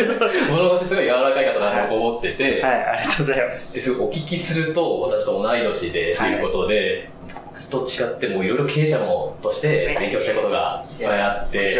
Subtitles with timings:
[0.51, 3.73] 物腰すごい柔らかい方だなと思ってて、はい、ありがとうございます。
[3.73, 7.09] ですごくお聞きすると、私と同い年で、ということで、
[7.47, 11.73] 僕と違ってもいろいろ経営者もとして勉強したいことがいっぱいあって、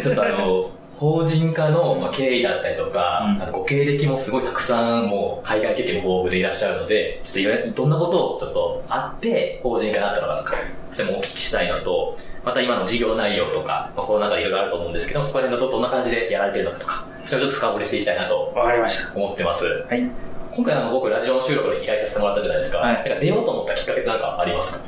[0.00, 0.70] ちょっとあの、
[1.02, 10.54] 法人化のまあ経緯だったりとか、うんあのご経歴もすごいたくさんもう海外経験も豊富でいらっしゃるので、ちょっといろいろどんなことをちょっとあって法人化になったのかとか、
[10.92, 19.12] それもお聞きしたいのと、また今の事業内容とか、まあ、コロナ禍でいろいろあると思うんですけど、そこら辺だとどんな感じでやられてるのかとか、それをちょっと深掘りしていきたいなとわかりました。
[19.16, 19.64] 思ってます。
[19.64, 20.08] はい。
[20.54, 22.78] 今回あの僕ラジオの収録で依頼させてもらったじゃないですか。
[22.78, 24.84] はいなんか出ようと思ったきっかけって何かありますか？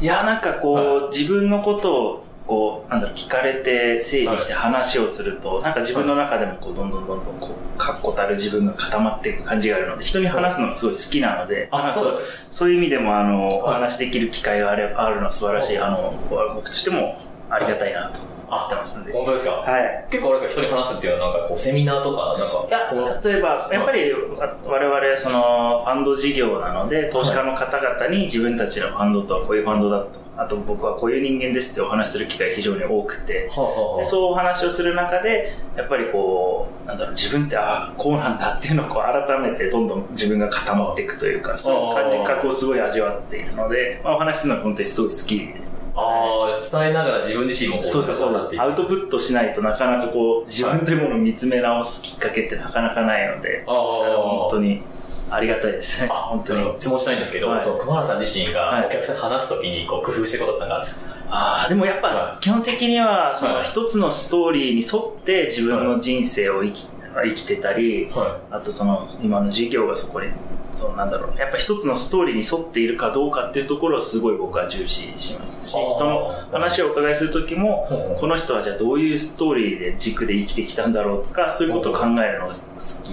[0.00, 12.20] いや、なんかこう、自分のことを、こう、なんだろう、聞かれて整理して話をすると、なんか自分の中でもこう、どんどんどんどんこう、確固たる自分が固まっていく感じがあるので、人に話すのがすごい好きなので、話すそう。
[12.50, 16.14] そういう意味でも、あの、おはい話できる機会があれあるのは素晴らしい、はいあの、
[16.54, 17.18] 僕としても
[17.48, 19.12] ありがたいなと思ってますんで。
[19.12, 20.06] 本当ですか、はい。
[20.10, 22.34] 結構あれですか人に話すっていうのはなんかこうセミナーとか、
[22.70, 24.18] なんかいや例えば、やっぱりわ
[24.66, 45.76] 我々、その、ファンド事業なので、投資家の方々に自分たちのファンドとはこういうファンドだと、あと僕はこういう人間ですってお話しする機会非常に多くて、でそうお話をする中で、やっぱりこう、なんだろう、自分って、ああ、こうなんだっていうのをこう改めてどんどん自分が固まっていくというか、そういう感じ覚をすごい味わっているので、まあ、お話しするのは本当にすごい好きです。
[45.94, 48.32] ああ、伝えながら自分自身もそうです、そう。
[48.32, 48.42] です。
[48.42, 48.62] なっていく。
[48.62, 54.82] アウトプットしないとなかなかこう、自分というものを見つめ直すきっかけってなかなかないので、ああ、本当に
[55.30, 56.02] ありがたいです。
[56.02, 56.08] ね。
[56.10, 56.74] あ、本当に。
[56.78, 57.60] 質問したいんですけど、はい。
[57.60, 58.54] その熊原さん自身はい。
[58.82, 61.00] がお客さんに話すときにこう工夫してることっですか？
[61.30, 63.54] ああ、でもやっはぱ、基本的には、そはい。
[63.56, 70.28] の一つのストーリーに沿って自分の人生を生き生きてたり、はあとその今の事業がそこに、
[70.72, 82.58] そうなんだろう、やっぱ一つのストーリーに沿っているかどうかっていうところをすごい僕は重視しますし、人の話をお伺いするときも、この人はじゃあどういうストーリーで軸で生きてきたんだろうとか、そういうことを考えるのが好
[83.04, 83.10] き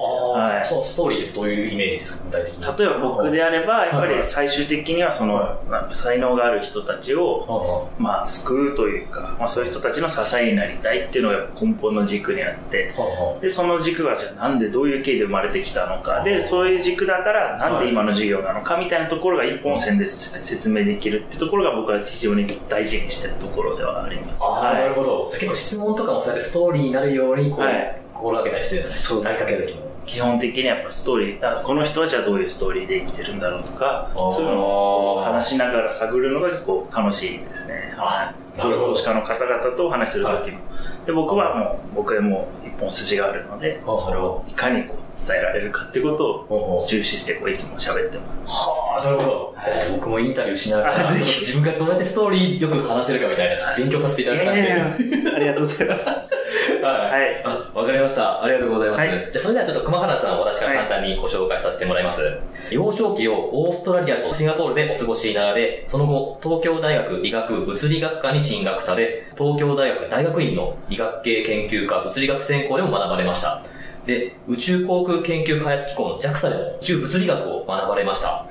[0.00, 0.64] はい。
[0.64, 2.78] そのストーリーってどういうイメージですか具体的に。
[2.78, 12.94] 例えば僕であれば、やっぱはいり最終的にはその、はなんか才能がある人たちを、まあ、救うというか、まあ、そういう人たちの支えになりたいっていうのが根本の軸にあって、
[13.40, 24.42] で、その軸はじゃあなんでどういう経緯で生まれてきたのか、で、そういう軸だからなんで今の事業なのかみたいなところが一本線で説明できるっていうところが僕は非常に大事にしてるところではあります。
[24.42, 24.74] ああ、はい。
[24.82, 25.28] なるほど。
[25.30, 28.00] じゃあ結構質問とかもそうやってストーリーになるように、こう、はい。
[28.14, 29.24] 心がけたりしてるんですそうね。
[29.24, 29.89] 投げかけるときも。
[30.10, 37.94] 基本的にやっぱストーリー、あこの人はじゃあどういうストーリーで生きてるんだろうとか、そういうのを話しながら探るのが結構楽しいですね。
[37.96, 38.60] あはい。
[38.60, 40.58] 投資家の方々とお話しするときも。
[41.06, 48.68] で僕はもう、僕はもう一本筋があるので、はあそれをいかにこう伝えられるかっていうことを重視してこういつも喋ってます。
[48.68, 49.54] はあ、なるほど。
[49.56, 55.36] はいじゃあ僕もインタビューしながら、あぜひ自分がどうやってストーリーよく話せるかみたいな、勉強させていただきたくて。
[55.36, 56.08] ありがとうございます。
[56.08, 57.10] はい。
[57.10, 58.42] はいあ、わかりました。
[58.42, 58.98] ありがとうございます。
[59.00, 62.22] はいじゃあ、それではちょっと熊原さんを私から簡単にご紹介させてもらいます。
[62.70, 73.60] 幼少期をオーストラリアとシンガポールでお過ごしになられ、その後、東京大学医学部物理学科に進学され、東京大学大学院の医学系研究科物理学専攻でも学ばれました。
[74.06, 78.46] で、宇宙航空研究開発機構の JAXA でも宇宙物理学を学ばれました。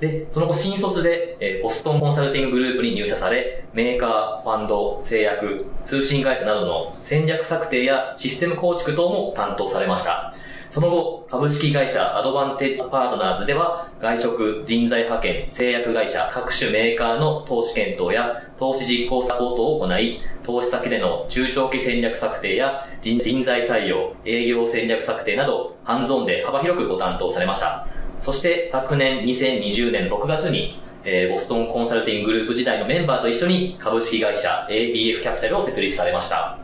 [0.00, 10.34] で、その後新卒で、えーボストンコンサルティンググループに入社され、メーカー、ファンド、製薬、通信会社などの戦略策定やシステム構築等も担当されました。
[10.70, 27.86] その後、株式会社アドバンテージパートナーズでは、外食、人材派遣、製薬会社、各種メーカーの投資検討や投資実行サポートを行い、投資先での中長期戦略策定や人材採用、営業戦略策定など、ハンズオンで幅広くご担当されました。
[28.18, 36.58] そして昨年2020年6月に、えーボストンコンサルティンググループ時代のメンバーと一緒に株式会社 ABF キャピタルを設立されました。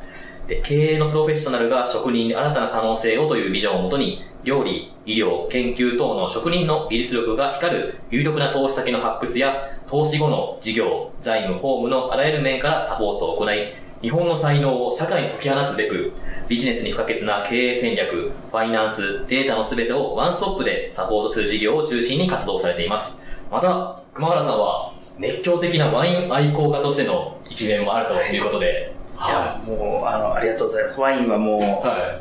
[0.46, 16.12] で経営のプロフェッショナルが職人に新たな可能性をというビジョンをもとに、料理、医療、研究等の職人の技術力が光る有力な投資先の発掘や、投資後の事業、財務、法務のあらゆる面からサポートを行い、日本の才能を社会に解き放つべく、
[16.46, 23.16] ビジネスに不可欠な経営戦略、ファイナンス、データのすべてをワンストップでサポートする事業を中心に活動されています。
[23.50, 31.00] また、熊原さんは熱狂的なワイン愛好家としての一面もあるということで、いや、もう、あの、ありがとうございます。
[31.00, 32.20] ワインはもう、好は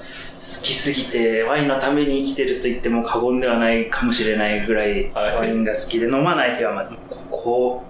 [0.61, 7.83] きすぎて、ワインのために生きてると言っても過言ではないかもしれないぐらい、はいワインが好きで、飲まない日は、まあ、ここ、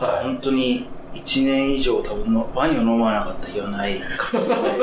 [0.00, 0.04] い。
[0.04, 4.66] は本当に1年以上多分の、ワインを飲まなかった日はないかもしれない。
[4.76, 4.80] い。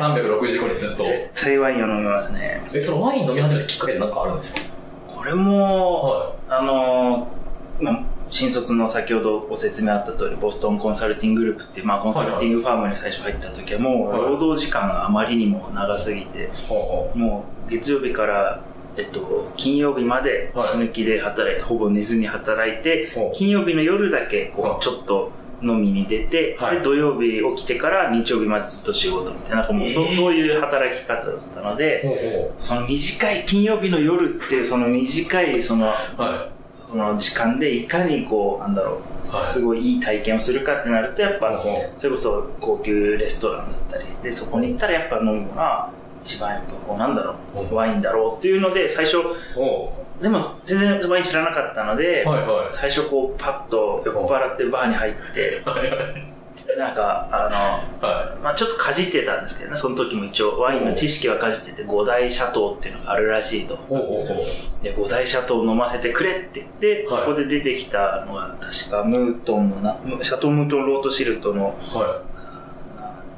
[0.00, 1.06] は365日ずっとい。。
[1.06, 2.62] 絶対ワインを飲みますね。
[2.72, 4.60] え、そのワイン飲み始めたきっかけって何かあるんですか？
[5.08, 8.02] これも、はあのーまあ、
[8.34, 14.20] 新卒の先ほどご説明あった通り、ボストンコンサルティンググループっていう、まあ、コンサルティングファームに最初入った時は、もう、はい。
[14.22, 16.50] 労働時間があまりにも長すぎて、
[17.14, 18.60] もう、月曜日から、
[18.96, 20.68] えっと、金曜日まではい。
[20.68, 25.30] 死ぬ気で働いて、ほぼ寝ずに働いて金曜日の夜だけ、こはいう、ちょっと
[25.62, 26.78] 飲みに出て、はい。
[26.78, 30.16] で、土曜日起きてから日曜日までずっと仕事みたいな、なんかもう、そえー。
[30.16, 36.20] そういう働き方だったので、その短い金曜日の夜っていうその短いそのう。
[36.20, 36.48] は
[36.94, 38.94] その時間でいかにこうなんだろう、
[39.28, 41.40] はいすごいいい体験をするかってなるとやっい。
[41.40, 41.60] ぱ、
[41.98, 45.90] それこそ高級レストランだったりでそこに行ったらやっぱ飲むのが
[46.22, 49.22] 一番やっぱこうなんだろうワインだろうっていうので最初
[49.54, 49.92] ほ
[50.22, 52.28] でも全然ワイン知らなかったので、う。
[52.28, 55.64] はいは最初こうパッと酔っ払ってバーに入ってい。
[55.64, 56.33] はいはい。
[56.76, 57.48] なんかあ
[58.02, 63.74] のはまあちょっとかじってたんですけどね、その時も一応ワインの知識はかじってて、五大シャトーっていうのがあるらしいと。
[63.74, 63.76] い。
[63.88, 64.44] ほうほ
[64.80, 64.84] う。
[64.84, 72.22] で、五大シャトー飲ませてくれって言って、そこで出てきたのが、確かムートンのな、シャトームートンロートシルトのは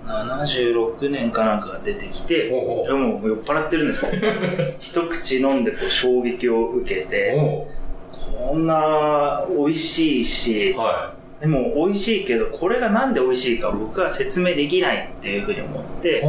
[0.06, 2.22] な76年かなんかが出てきい。
[2.24, 4.10] て、ほうほでもう酔っ払ってるんですよ。
[4.78, 7.08] 一口飲んでこう衝撃を受けう。
[7.08, 7.68] て、ほ
[8.12, 11.15] こんな美味しいしう。、は
[11.46, 16.02] でも美味しいけど、これがなんで美味しいか僕は説明できないっていうふうに思っい。
[16.02, 16.20] て、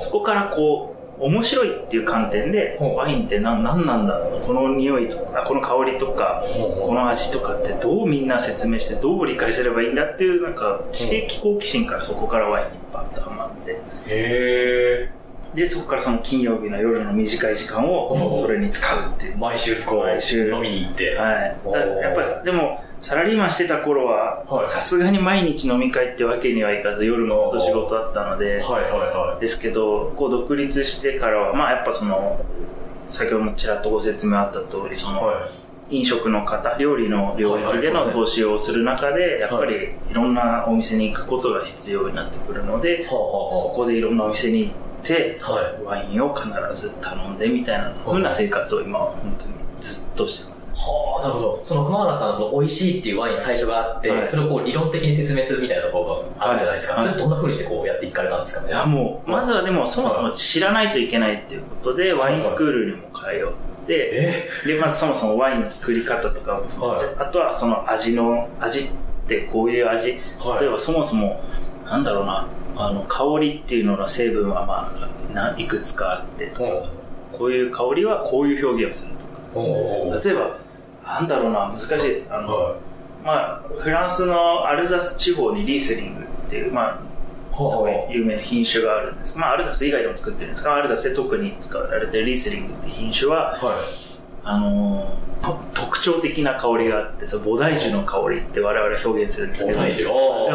[0.00, 6.42] そこからこう、面白いっていう観点で、ワインって何なんなんだろうこの匂いとか、この香りとか。
[6.48, 15.10] この味とかってどうみんな説明してどう理解すればいいんだっていうなんか知的好奇心からそこからワインにバッとハマってへ
[15.54, 19.38] でそこからその金曜日の夜の短い時間をそれに使うっていうー。
[19.38, 21.14] 毎週こう、毎週飲みに行って。
[21.14, 21.56] はい
[22.02, 32.44] やっぱでもサラリーマンしてた頃ははいさすがに毎日飲み会ってわけにはいかず夜もずっと仕事だったのではいはいはですけどこう独立してからはまあやっぱその
[33.12, 35.12] 先ほどもちらっとご説明あった通りそい。
[35.12, 35.46] の、は
[35.90, 35.96] い。
[35.98, 44.74] 飲食の方、料理の領域での投資をする中で、やっぱりいろんなお店に行くことが必要になってくるので、そはあはこでいろんなお店に行っ
[45.04, 45.82] て、あはい。
[45.84, 46.48] ワインを必
[46.80, 49.52] ず頼んでみたいな風な生活を今は本当に
[49.82, 50.61] ずっとしてます。
[50.84, 51.60] はあ、なるほど。
[51.62, 54.28] その熊原さんのその美味しいっていうワイン最初があって、はい。
[54.28, 56.94] それをこう理論的に説明するみたいなところがあるじゃないですか。
[56.94, 57.06] はい。
[57.06, 58.62] それどんな風にしてこうやっていかれたんですか？
[58.62, 58.68] ね。
[58.68, 64.48] いやもう、まずはでもそもそも知らないといけないっていうことで、ワインスクールにも通って、え？
[64.66, 67.22] で、まずそもそもワインの作り方とか、はい。
[67.22, 68.90] あとはその味の、味っ
[69.28, 70.60] てこういう味、はい。
[70.60, 71.40] 例えばそもそも、
[71.86, 74.92] なんだろうな、あの、香りっていうのの成分はま
[75.30, 76.88] あ、ないくつかあって、ほ
[77.32, 79.32] こういう香りはこういう表現をするとか。
[80.24, 80.56] 例えば、
[81.12, 82.32] なんだろうな、難しいです。
[82.32, 82.76] あの、は
[83.24, 87.54] まあ、フランスのアルザス地方にリースリングっていう、まあ、い。
[87.54, 89.38] すごい有名な品種があるんです。
[89.38, 93.76] まあ、アルザス以外でも作ってるんですが、アルザスで特に使われてるリースリングっていう品種は、は
[94.44, 99.66] あのーと特徴的な香りがあって、その菩提樹の香りって我々は表現するんですい。
[99.66, 100.46] けど、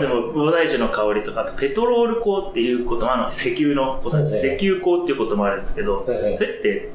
[0.00, 6.90] でも菩提樹の香りとか、あとペトロール香っていうことも、あの、石油のこと石油香っていうこともあるんですけど、それって、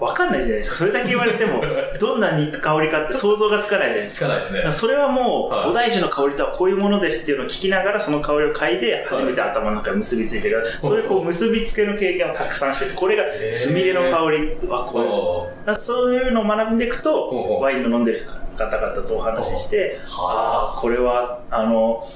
[0.00, 0.76] わかんないじゃないですか。
[0.78, 1.62] それだけ言われても、
[2.00, 4.26] どんなに香りかって想像がつかないじゃないですか。
[4.26, 4.72] つかないですね。
[4.72, 15.80] それはもう、はい菩提樹の香りとはこういうものですっていうのを聞きながら、その香りを嗅いで、初めて頭の中に結びついてるから、そういうこう結びつけの経験をたくさんしてて、これがスミレの香りはこういう。
[15.80, 22.08] そういうのを学んでいくと、うワインの飲んでる方々とお話しして、はああ、これは、あの、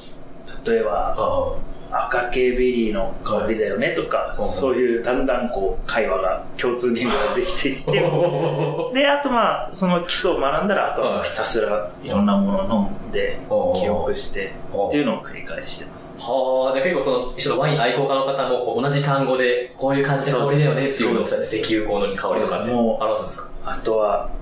[0.66, 1.52] 例えば、あ。
[1.90, 7.92] 赤系ベリーの香りだよねとか、はいそういうだんだんこう、会話が、共通言語ができていって、
[8.94, 13.38] で、あとまあ、その基礎を学んだら、あとはひたすらいろんなものを飲んで、
[13.80, 14.52] 記憶して、
[14.88, 16.12] っていうのを繰り返してます。
[16.18, 21.32] はあ、で結構その、一緒のワイン愛好家の方もこう同じ単語で、こういう感じの香りだよねっていうのを、石
[21.76, 23.22] 油香の香りとかって表す。
[23.22, 23.48] んですか？
[23.64, 24.37] あとは、つ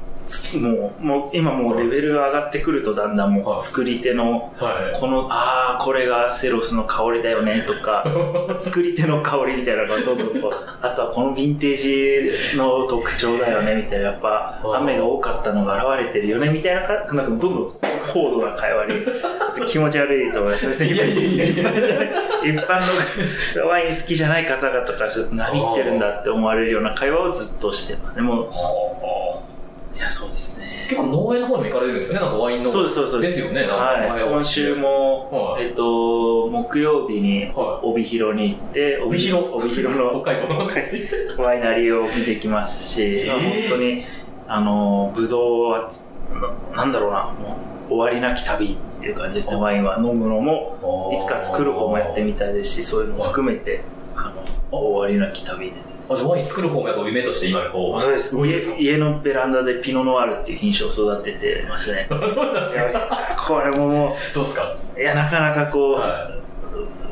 [0.61, 4.99] もう、もう今もうレベルが上がってくるとだんだんもはいう作り手の、はい。
[4.99, 8.05] この、ああ、これがセロスの香りだよねとか、
[8.61, 10.53] 作り手の香りみたいなのがどんどんと、
[10.83, 17.73] あとはこのヴィンテージの特徴だよねみたいな、やっぱうん雨が多かったのが現れてるよねみたいなか、なんかどんどん
[18.13, 18.95] 高度な会話に
[19.69, 20.85] 気持ち悪いと思います。
[20.85, 21.71] いやいやいや
[22.45, 28.23] 一般のワイン好きじゃない方々からちょっと何言ってるんだって思われるような会話をずっとしてますね。
[28.23, 28.51] もう、
[29.97, 30.87] いや、そうですね。
[30.89, 32.71] 結構農園の方にも行かれるんですよね、なんかワインの。
[32.71, 33.41] そうです、そうですそうです。
[33.41, 35.65] よね、なんかはい、今週も、はい。
[35.65, 39.49] えっと、木曜日には帯広に行って、帯広？
[39.53, 40.55] 帯広の 北海道。
[40.55, 40.67] の。
[41.45, 43.39] ワイナリーを見てきますし、ー本
[43.71, 44.05] 当に、
[44.49, 45.91] あの、ブドウは、
[46.73, 47.57] ななんだろうな、も
[47.89, 49.59] う、終わりなき旅っていう感じですね、あ。
[49.59, 49.97] ワインは。
[49.99, 53.81] 飲むのも、いつか作る方もやってみたいですし、そういうのも含めて、
[54.17, 54.33] あ
[54.73, 56.01] の、終わりなき旅ですね。
[56.09, 58.03] あ、じゃあワイン作る方もやっぱ夢として今こう。
[58.03, 58.79] そうです動いてるんですか？
[58.81, 62.07] 家家のベランダでピノノワールっていう品種を育ててますね。
[62.29, 64.75] そうなんですかこれももどうですか？
[64.97, 66.31] う、いや、なかなかこう、は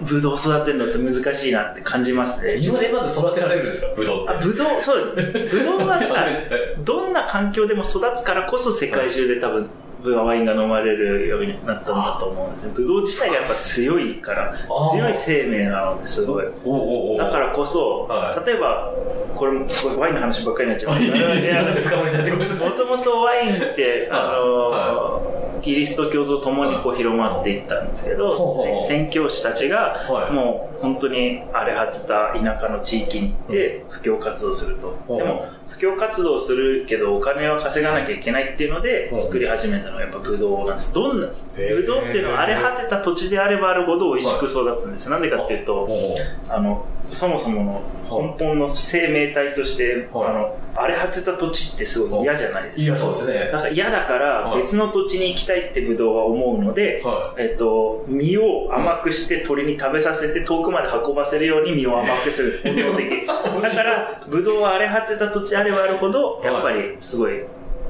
[0.03, 2.57] ブドウ育てるのって難しいなって感じますね。
[2.57, 2.65] い。
[2.67, 3.89] 今でまず育てられるんですか？
[3.97, 4.33] ブドウって。
[4.33, 5.57] あ、ブドウ、そうです。
[5.57, 5.99] ブドウが、
[6.85, 9.69] どんな環境でも育つからこそ世界中で多分、
[10.13, 12.73] ワインが飲まれるようになったんだと思うんですね。
[12.75, 14.55] ブドウ自体がやっぱ強いから
[14.93, 16.45] 強い生命なのですごい。
[17.17, 18.93] だからこそ、は例えば、
[19.35, 20.95] これも、これワインの話ばっかりになっちゃう。
[22.65, 35.17] もともとワインって、 あの、キリスト教と共にこう広まっていったんですけど宣教師たちがはい、もう本当に荒れ果てた田舎の地域に行って、布教活動すると。
[35.17, 40.93] でも、布教活動するけどお金は稼がなきゃいけないっていうので作り始めたのがやっぱブドウなんです。
[40.93, 45.11] どんな、ブドウっていうのは荒れ果てた土地であればあるほど美味しく育つんです。
[45.11, 45.89] なんでかっていうと、
[46.49, 47.83] あの、そもそもの
[48.21, 52.83] 根本の生命体として、はいあの、荒れ果てた土地ってすごい嫌じゃないですか。
[52.83, 53.51] いや、そうですね。
[53.53, 63.27] だから嫌だからはい別の土地に行きたいってブドウは思うので、はえっと、実を甘くして鳥に食べさせて遠くまで運ばせるように実を甘くするんです、 本能的に。
[63.27, 67.41] だから、ブドウは荒れ果てた土地であればあるほど、やっぱりすごい、い。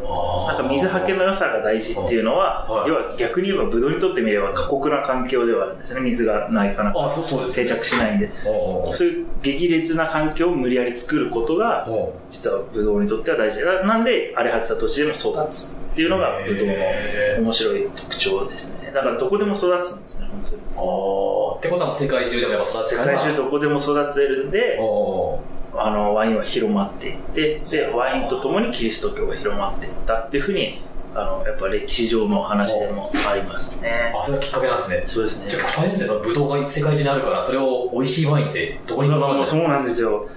[0.03, 2.89] なんか水はけの良さが大事っていうのは、はい。
[2.89, 6.01] 要は逆に言えばブドウにとってみれば過酷な環境ではあるんですね。
[6.01, 8.31] 水がないかなかあ、そうそうです定着しないんで。
[8.43, 11.87] そういう激烈な環境を無理やり作ることが、
[12.31, 13.63] 実はブドウにとっては大事。
[13.63, 13.85] だ。
[13.85, 18.91] なんで荒れ果てた土地でも育つっていうのがブドウのへ面白い特徴ですね。
[18.93, 20.63] だからどこでも育つんですね、本当に。
[20.77, 21.57] あー。
[21.59, 25.41] ってことは世界中でもやっぱ育て世界中どこでも育てるんで、お
[25.77, 30.81] あの、ワインは広まっていって、で、ワインとともにキリスト教が広まっていったっていうふうに、
[31.15, 34.13] あの、やっぱ歴史上の話でもありますね。
[34.17, 35.05] あ、それがきっかけなんですね。
[35.07, 35.61] そうですねじゃ。
[35.61, 40.29] あ大変ですね、そのブドウが世界中にあるから、それを美味しいワインってどこにもなかったそうなんですよ。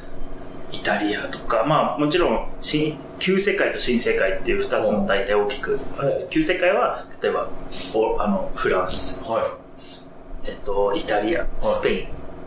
[0.71, 6.27] イタリアとか、まあもちろん新、旧世界と新世界っていう二つの大体大きくある。
[6.29, 7.49] 旧世界は、例えば、
[7.93, 9.57] おあの、フランス、は
[10.43, 12.01] えっと、イタリア、スペイン、い。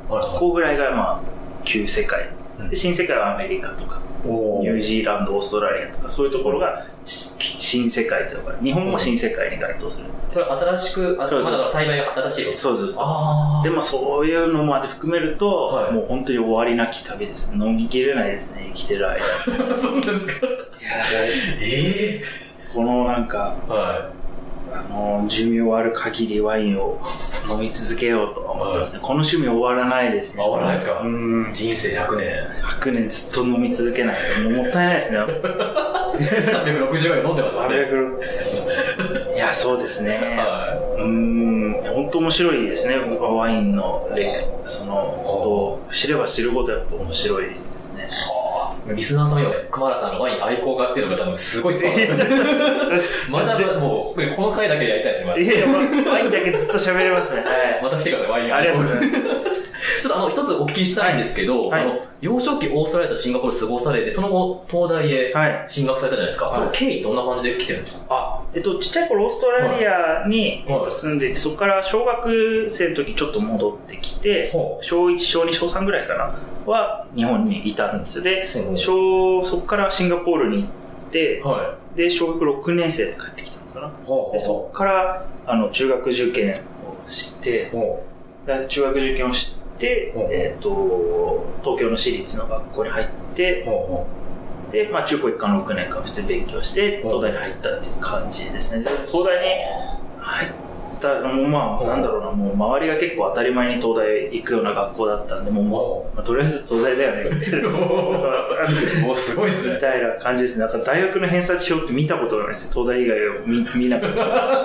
[0.08, 0.30] はい。
[0.32, 1.20] ここぐらいがまあ、
[1.64, 2.28] 旧世界。
[2.60, 10.06] うんで新世界はアメリカとか、おニュージーランド、オーストラリアとか、そういうところがし新世界というか、日本も新世界に該当する。
[10.30, 12.98] それ新しく、あそうですまだ栽培が新しいことそうです。
[12.98, 17.52] あでもそういうのまで含めると、はいもう本当に終わりなき旅です。
[17.54, 19.24] 飲みきれないですね、生きてる間。
[19.76, 20.46] そうですか。
[20.46, 20.52] や
[21.62, 22.22] ええ
[22.74, 24.10] このなんか、は
[24.72, 26.98] あの、寿命ある限りワインを
[27.50, 28.98] 飲み続けようとは思ってますね。
[29.02, 30.36] この趣味終わらないですい。
[30.36, 30.42] ね。
[30.42, 31.00] あ、終わらないですか？
[31.00, 31.50] うん。
[31.52, 32.30] 人生100年。
[32.80, 35.18] 100年ずっと飲み続けないと、もうもったいないですね。
[35.18, 37.76] 360円飲んでますもんね。
[37.76, 40.18] 300いや、そうですね。
[40.38, 42.96] はうーん、本当面白いですね。
[42.98, 44.32] ワインのレ
[44.66, 48.02] そのことを知れば知るほどやっぱ面白いですね。
[48.02, 48.06] い。
[48.06, 48.39] はあ。
[48.86, 51.74] リスナーさんよ、熊原さんのワイン愛好家っていうのが多分すごい
[53.30, 57.40] まだもう、この回だけやりたいですね、まだいやワインだけずっと喋れますね。
[57.40, 57.82] はい。
[57.82, 59.59] また来てください、ワインあり愛好家がとうございます。
[60.02, 61.82] ちょっとあの、一つお聞きしたいんですけど、はい。
[61.82, 65.64] あの、幼少期オーストラリアとシンガポール過ごされて、その後、東大へはい。
[65.68, 66.46] 進学されたじゃないですか。
[66.46, 66.58] はい。
[66.58, 68.00] その経緯どんな感じで来てるんですか？
[68.10, 70.78] あ、えっと、ちっちゃい頃オーストラリアに、はい。
[70.78, 76.34] えっと、住んでいて、そこから小学生の時ちょっと戻ってきて、ほ小1、小2、小3ぐらいかな、
[76.66, 78.24] は日本にいたんですよ。
[78.24, 80.68] で、うん小、そこからシンガポールに行っ
[81.10, 84.32] て、はで、小学6年生で帰ってきたのかな。
[84.32, 87.70] で、そこから、あの、中学受験をして、
[88.68, 89.59] 中学受験をして、
[90.14, 93.64] うんえっ、と、東京の私立の学校に入って
[94.72, 97.06] で、まあ中高一貫6年間普通に勉強して、う。
[97.06, 98.84] ん東大に入ったっていう感じですね。
[98.84, 99.48] で、東大に
[100.18, 100.48] 入っ
[101.00, 107.68] た、もうまあ、なんだろうな、もう周りが結構当たり前に東大行くような学校だったんで、もう、もうまあ、とりあえず東大だよね、みたいな。
[107.70, 109.80] もうすごいですみね。
[109.80, 110.60] たいな感じですね。
[110.64, 112.70] なんか大学の偏差値表って見たことがないですよ。
[112.72, 114.20] 東大以外を見 見なかった。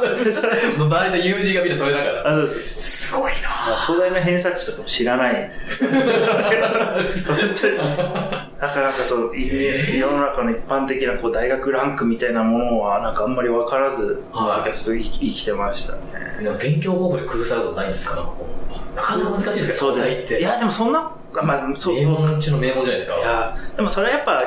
[0.84, 2.30] 周りの友人が見てそれだから。
[2.32, 5.90] あそうですすごいなまあ東大の偏差値とかも知らないんですね。
[8.60, 16.00] だからなんかそう、い世の中の一般的なこう大学ランクみたいなものはなんかあんまり分からず、はい生きてましたね。
[16.42, 18.16] でも勉強方法で工夫されたことないんですか？
[18.16, 18.22] な
[19.02, 20.40] んかなか難しいですね、そう東大って。
[20.40, 23.18] いや、でもそんな、まあ、そう、名門中の名門じゃないですか。
[23.18, 24.42] いや、でもそれはやっぱ、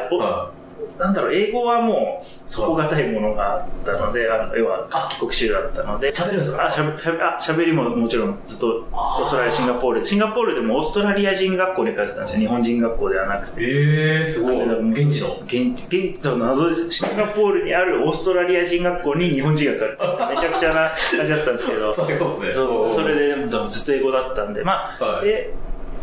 [0.98, 6.66] なんだろう、英語はもう、底堅いものがあったので、あの要は帰国子女だったので、喋るんですか？
[6.66, 12.40] あ、しゃべ、しゃべ、あ、喋りももちろんずっと、オーストラリア、シンガポールで、シンガポールでもオーストラリア人学校に通ってたんですよ。
[12.40, 13.62] 日本人学校ではなくて。
[13.62, 14.90] ええー、すごい。
[14.90, 15.36] 現地の？
[15.44, 16.92] 現現地の謎です。
[16.92, 21.92] シンガポールにあるオーストラリア人学校に日本人が通ってめちゃくちゃな感じだったんですけど。
[21.92, 22.94] 確かにそうですね。
[22.94, 25.54] それで、ずっと英語だったんで、まあ、はいえ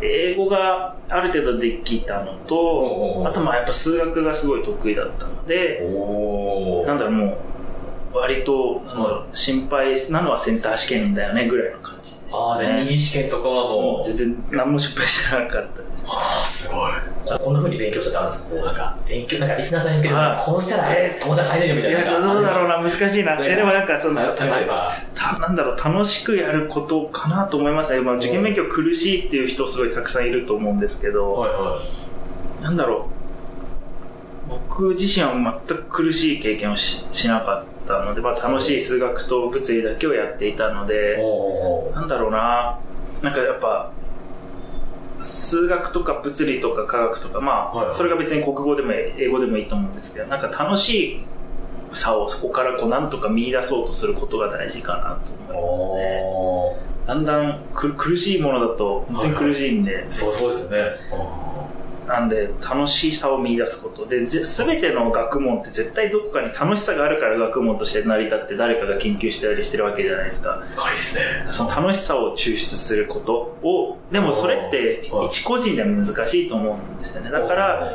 [0.01, 5.81] 英語がある程度できたのと、うあとまあやっぱ数学がすごい得意だったので。
[6.85, 7.37] なんだろうも
[8.13, 12.14] う、割と、なんだろう、心配なのはセンター試験だよねぐらいの感じ。
[12.32, 14.44] ああ、じゃあ二次試験とかはももう、う全然。
[14.51, 16.05] 何も失敗してなかったです。
[16.08, 17.39] ああ、すごい。
[17.39, 18.50] こんな風に勉強したってあるんですか？
[18.50, 22.00] こう、なんか、勉強、なんかリスナーさんに向けてはい、こうしたらえ、友達入れるみたいな。
[22.01, 23.38] いや、どうだろうな、難しいな。
[23.41, 27.94] でもなんか、その、例えば、たなんだろう、楽しくやることかなと思います。
[27.94, 28.01] ね。
[28.01, 31.82] まあ、受験勉強苦しいっていう人すごいたくさんいると思うんですけど、はいは
[32.62, 33.08] なんだろ
[34.50, 35.34] う、僕自身は
[35.67, 40.88] 全く苦しい経験をししなかったので、まあ、楽しい数学と物理だけをやっていたのい。
[40.88, 41.18] で。
[41.94, 42.80] なんだろうな、
[43.22, 43.92] なんかやっぱ、
[45.24, 51.25] 数学とか物理とか科学とか、まあ、はいはいそれが別に国語でも英語でもいいと思うんですけど、なんか楽しい
[51.94, 55.96] さをそこからこうなんとか見出そうとすることが大事かなと思
[56.68, 56.96] いますね。
[57.08, 60.96] だんだんく苦しいものだと本当に苦しいんで、そうそうですよね。
[62.07, 64.05] なんで楽しさを見出すこと。
[64.05, 70.63] でぜ全ての学問って絶対どこかに楽しさがあるから学問として成り立って誰かが研究してたりしてるわけじゃないですか。
[70.75, 71.47] 深いですね。
[71.51, 75.27] その楽しさを抽出することをでもそれってはい。
[75.27, 77.31] 一個人では難しいと思うんですよね。
[77.31, 77.93] だから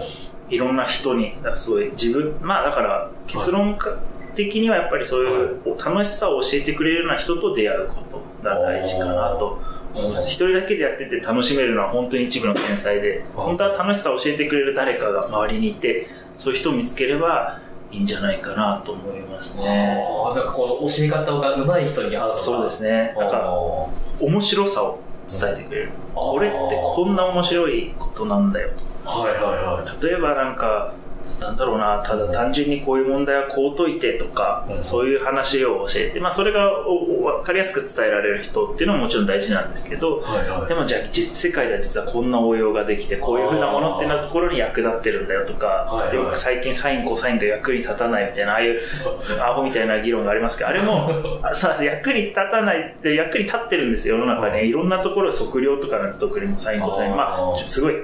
[0.48, 4.00] いろんな人にだからすごい自分まあだから結論か
[4.34, 9.60] 的にはやっぱりそういう楽しさを教えてくれるような人と出会うことが大事かなと
[9.94, 16.06] 一人だけでやってて楽しめるのは本当に一部の天才で本当は楽しさを教えてくれる誰かが周りにいて
[16.38, 19.98] そういう人を見つければいいんじゃないかなと思いますね。
[20.34, 23.14] なんかこの教え方が上手い人に会うそうですね。
[23.18, 23.56] なんか
[24.20, 25.90] 面白さを伝えてくれる。
[26.14, 28.70] これってこんな面白いことなんだよ。
[29.04, 30.06] はいはいはい。
[30.06, 30.94] 例えばなんか
[31.38, 34.84] なんだろうなただ単純にこういう問題はこう解いてとか、うん。
[34.84, 40.68] そういう話を教えて、まあ、それが分かりやすく伝えられる人っていうのももちろん大事なんですけどはいはい。
[40.68, 46.16] でもじゃあ実世界では実はこんな応用ができてこういうふうなものってなところに役立ってるんだよとか、はいはい。
[46.16, 48.78] よく最近サインコサインが役に立たないみたいなああいう
[49.42, 51.10] アホみたいな議論がありますけどあれも
[51.42, 54.62] あさ役に立たないで役に立ってるんですよ世の中はい。
[54.64, 57.16] にいろんなところ測量とかなんて特にもサインコサイン。
[57.16, 57.94] まあすごい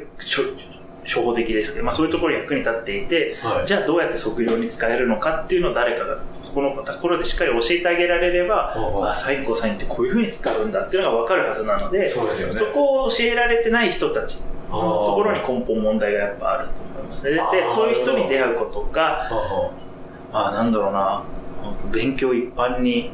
[1.07, 3.67] 初歩的ですけど、まあ、そういうところに役に立っていて、はい。
[3.67, 12.55] じゃあどうやって測量に使えるのかっていうのを誰かがそこのところでしっかり教えてあげられれば、ああサインコサインってこういうふうに使うんだっていうのが分かるはずなのでそうですよね。
[12.55, 14.41] そこを教えられてない人たち
[14.71, 17.33] のところに根本問題がやっぱあると思いますね。
[17.33, 19.31] でそういう人に出会うことが、
[20.33, 21.23] まあなんだろうな、
[21.93, 23.13] 勉強一般に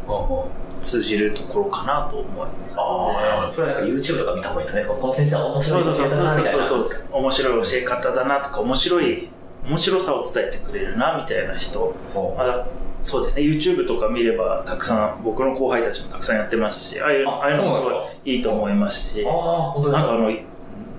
[0.82, 2.52] 通じるところかなと思います。
[2.76, 5.00] ああ、それはなんか YouTube とか見た方がいいですかね。
[5.00, 6.66] この先生は面白いそうそうそう教え方だなみたいな。
[6.66, 9.28] そうそう面白い教え方だなとか、面白い、
[9.64, 11.94] 面白さを伝えてくれるなみたいな人。
[12.14, 12.66] まあ
[13.04, 17.90] そうですね、YouTube とか見ればたくさん、僕の後輩たちもたくさんやってますし、ああいうあああいうのもすご
[18.24, 19.32] いいいと思いますし、ああ、
[19.72, 20.06] 本当ですか？
[20.06, 20.30] なんかあの、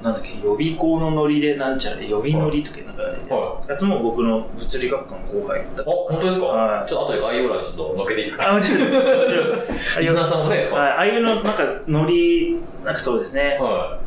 [0.04, 3.86] なんだっけ、予備校のノリでなんちゃら、予備ノリとかなんか、はやつ。
[3.86, 5.89] も僕の物理学科の後輩だった。
[5.89, 5.94] あ、。
[6.10, 6.46] 本当ですか？
[6.48, 6.89] はい。
[6.89, 8.52] ちょっと後で概要欄にちょっと載っけていいですか？
[8.52, 8.80] あ、もちろん、
[10.02, 11.00] リスナーさんもね、はいあ。
[11.00, 14.00] あいうの、なんか、ノリ、なんかそうですね、は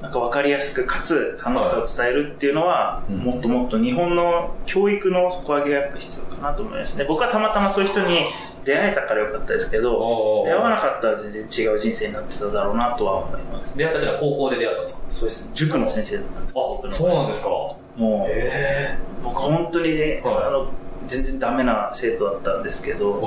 [0.00, 3.18] なんか分かりやすく、かつ楽しさを伝えるっていうのは、うん。
[3.18, 7.04] もっともっと日本の教育の底上げがやっぱ必要かなと思いますね。
[7.08, 8.20] 僕はたまたまそういう人に
[8.64, 9.80] 出会えたからよかったですけい。
[9.80, 13.76] ど、出会わなかったら全然違う人生になってただろうなとは思います。
[13.76, 15.02] 出会ったってのは高校で出会ったんですか？
[15.10, 15.50] そうです。
[15.54, 17.48] 塾の先生だったんです僕のそうなんですか？
[17.96, 20.70] もう、へ僕本当にね、はいあの、
[21.08, 22.94] 全然ダメな生徒だったんですけえ。
[22.94, 23.22] ど。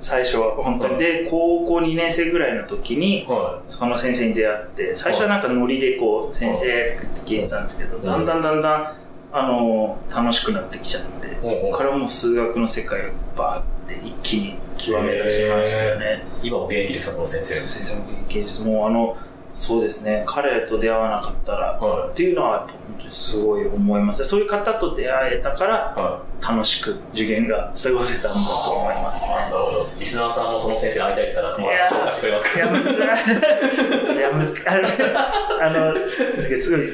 [0.00, 0.94] 最初は本当に。
[0.94, 8.92] はいで、高校2年生ぐらいの時に、はその先生に出会って、最初はなんかノリでこう、先生って聞いてたんですけど、だんだんだんだん、
[9.36, 16.22] あの、楽しくなってきちゃって、うんそこからもう数学の世界がバーって一気に極め出しましたよね。
[16.42, 17.54] 今も現役ですか、この先生。
[17.68, 18.62] 先生も現役です。
[18.62, 19.16] もうあの、
[19.56, 22.68] そうですね、彼と出会わなかったら、はいっていうのは本
[23.00, 24.24] 当にすごい思います。
[24.24, 29.28] そういう方と出会えたから、は楽しく受験が過ごせたんだと思いますい。
[29.28, 29.88] なるほど。
[29.98, 34.88] リスナーさんもその先生に会いたいって言ったら、熊原さん紹介してくれますかや、むずあの、
[35.88, 36.88] あの、すごい、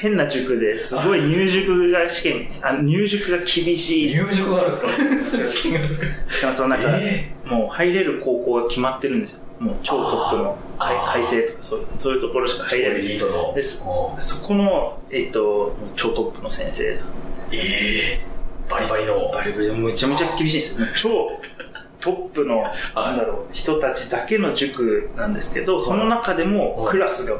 [0.00, 4.14] 変な塾ですごい入塾が試験、あ入塾が厳しい。
[4.14, 4.82] 入塾があるんです
[5.38, 5.46] か？
[5.46, 9.40] 試験があるんですかしかもそのなんか、えもう入れる高校が決まってるんですよ。
[9.58, 12.98] もう超トップの改正とかそういうそういうところしか入れない。
[13.00, 13.52] エリートの。
[13.54, 16.98] でそこの、えっと、超トップの先生、え
[17.52, 18.20] え
[18.70, 19.30] バリバリの。
[19.34, 20.86] バリバリでめちゃめちゃ厳しいんですよ。
[20.96, 21.40] 超
[22.00, 26.92] トップの、なんだろう、人たちだけの塾なんですけど、その中でもはい。
[26.92, 27.36] クラスが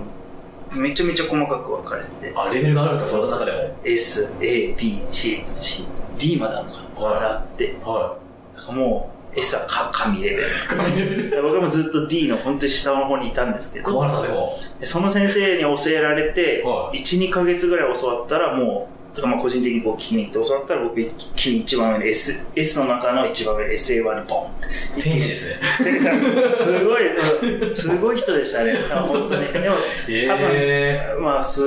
[0.76, 3.58] めちゃめちゃ細かく分かれてて、あ、レベルがあるんですか、その中でも。
[3.84, 5.86] S、A、B、C、C、
[6.18, 8.16] D まであるのかな、はいあって、は
[8.56, 10.42] なんかもう S はか神レベル。
[10.42, 10.44] い。
[10.68, 14.58] 神レベ僕もずっと D の本当に下の方にいたんですけ小ど、原さんでも。
[14.78, 16.98] でその先生に教えられて、はい。
[16.98, 24.50] 1、2ヶ月ぐらい教わったらもう、とかまあ個人的にこう聞きに行って教わったら僕一気に一番上の S、S の中の一番上の SA1 にボンっ
[24.96, 25.02] て。
[25.02, 25.60] 天 使ですね。
[26.58, 27.06] すごい、
[27.68, 28.74] うんすごい人でしたね。
[28.90, 29.44] 本当に。
[29.46, 29.76] でも、
[30.08, 31.62] えまあ、す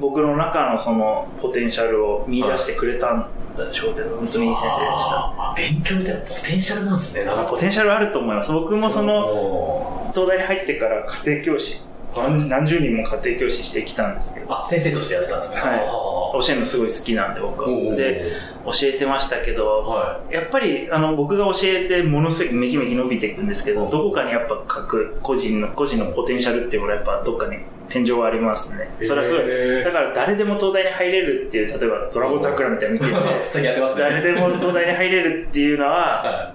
[0.00, 5.16] 僕の中のそのポテンシャルを見出してくれたんでしょうけど、本当にいい先生でした。
[5.16, 8.52] あ勉強ってポテンシャルなんですね、ポテンシャルあると思います。
[8.52, 11.80] 僕もその、の、東大に入ってから家庭教師、
[12.16, 15.68] 何何十人も家庭教師してきたんですけど、あ、先生としてやってたんですか？
[15.68, 17.94] はいは教えるのすごい好きなんで僕は。
[17.96, 18.30] で、
[18.64, 28.88] 教えてましたけど、はやっぱりあの僕が教えてものすごいめきめき伸びていくんですけど、うんどこかにやっぱ各個人の、個人のポテンシャルっていうのはやっぱどっかに天井はありますね。
[29.00, 29.06] い。
[29.06, 29.84] それはすごい。
[29.84, 33.20] だから誰でも東大に入れるっていう、例えばドラゴン桜みたいなの見てて、
[33.50, 34.02] 最近やってますね。
[34.02, 35.90] 誰でも東大に入れるっていうのは
[36.22, 36.52] は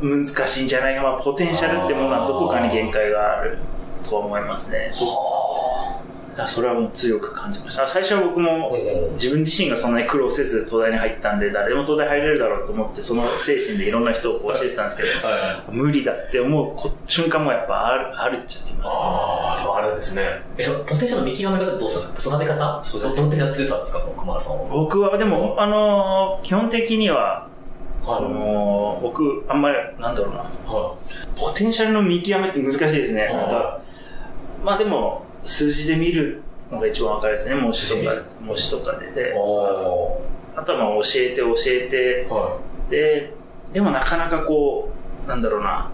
[0.00, 1.02] 難しいんじゃないか。
[1.02, 3.56] まあ、ポテンシャルってものはどこかに限界がある
[4.08, 4.92] と思いますね。
[6.46, 7.86] それはもう強く感じました。
[7.86, 8.80] 最初は僕もい。
[9.16, 15.70] 自分自身がそんなに苦労せず東大に入ったんで、誰でも東大入れるだろうと思って、その精神でいろんな人を教えてたんですけど、はい。
[15.70, 20.40] 無理だって思うこ瞬間もやっぱあるあるっちゃありまああ、でもあるんですね。
[20.56, 22.36] え、そのポテンシャルの見極め方ってどうしたんですか？
[22.36, 22.82] 育て方？
[22.86, 24.66] 育て方どどうやってやってたんですか、その熊原さんは。
[24.68, 24.72] す。
[24.72, 27.46] 僕は、でも、あのー基本的には、
[28.06, 30.44] あはのー僕、あんまり、なんだろうな、い。
[30.66, 30.96] は
[31.36, 33.24] ポテンシャルの見極めって難しいですね。
[33.24, 33.81] はいなんか、
[34.64, 37.54] まあでも、数字で見るのが一番わかりですね。
[37.56, 39.10] 模試とか、模試とかで。
[39.10, 39.14] い。
[39.14, 40.22] で、お
[40.54, 42.32] あとはまあ教えて教えて、ー。
[42.32, 42.58] は
[42.90, 43.32] で、
[43.72, 44.90] でもなかなかこ
[45.24, 45.90] う、なんだろうな、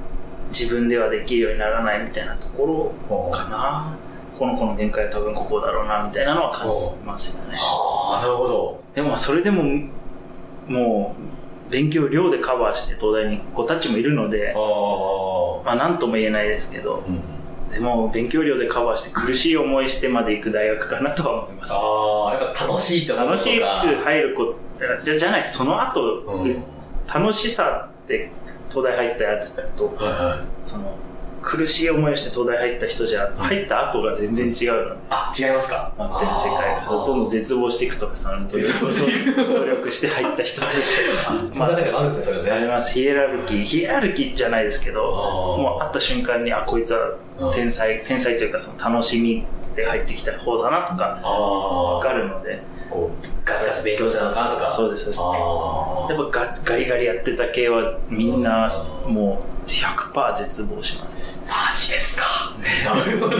[0.51, 3.37] 自分ではできるようにならないみたいなところい。
[3.37, 3.97] かな。
[4.39, 7.57] この子の限界は多分ここだろうな、みたいなのは感じますよね。
[7.59, 8.81] ああ、なるほど。
[8.95, 9.65] でもまあそれでも、
[10.69, 11.17] も
[11.69, 17.09] う、勉強量でカバーして東大に子たちもいるので、あまあなんとも言えないですけど、あ。
[17.09, 17.38] うん。
[17.71, 21.73] でも勉強量でカバーして苦しい思いしてまで行く大学かなとは思います。
[21.73, 24.55] ああ、やっぱ楽しいって思う楽しくか入る子
[25.05, 26.63] じゃじゃないとその後、うん。
[27.13, 28.31] 楽しさって
[28.71, 30.69] 東大入ったやつだと、はいはい。
[30.69, 30.95] その
[31.49, 34.91] 苦しい思いをして東大入った人じゃ、入った後が全然違うの。
[34.91, 35.91] で、あ、違いますか？
[35.99, 36.87] 待ってる世界が。
[36.91, 40.75] どんどん絶望していくとか、その努力してい努力して入った人たち。
[41.57, 42.51] まあ、だからあるんですね、それね。
[42.51, 42.93] あります。
[42.93, 43.65] ヒエラルキー。
[43.65, 47.13] ヒエラルキーじゃないですけど、もう会った瞬間に、あ、こいつは
[47.55, 51.19] 天才、天才というかその楽しみで入ってきた方だなとか。
[51.25, 54.73] わかるので、こう、ガツガツ勉強したのかなとか。
[54.75, 55.21] そうです、そうです。
[55.23, 61.39] あやっぱガガリガリやってた系はみんなもう100%絶望します。
[61.49, 61.69] あ。
[61.71, 62.25] マジですか。
[62.95, 63.37] なるほど。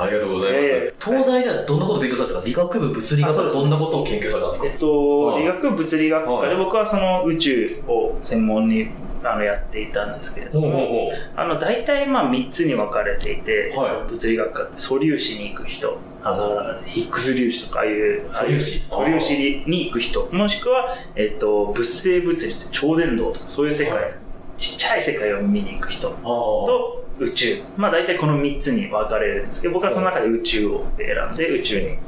[0.00, 0.94] ありがとうございまいやいやす。
[1.04, 2.62] 東大ではどんなこと勉強されたんですか？
[2.62, 4.66] 理学部物理学科でどんなことを研究されたんですか？
[4.68, 8.88] えっと、はい理学物理学科はいで僕はその宇宙を専門に
[9.24, 14.10] あのやっていたんですけれども、ほあの大体まあ3つに分かれていて、はい。
[14.10, 19.34] 物理学科って素粒子に行く人、あのヒッグス粒子とかああいう、素粒子素粒子。
[19.66, 24.14] に行く人、もしくは、えっと、物性物理って超伝導とかそういう世界、はい。
[24.56, 27.62] ちっちゃい世界を見に行く人あと宇宙。
[27.76, 31.98] まあ大体この3つに分かれるんですけど、僕はその中で宇宙を選んで宇宙に行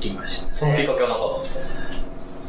[0.00, 0.54] きました、ね。
[0.54, 2.03] そのきっかけは何かあったんですか？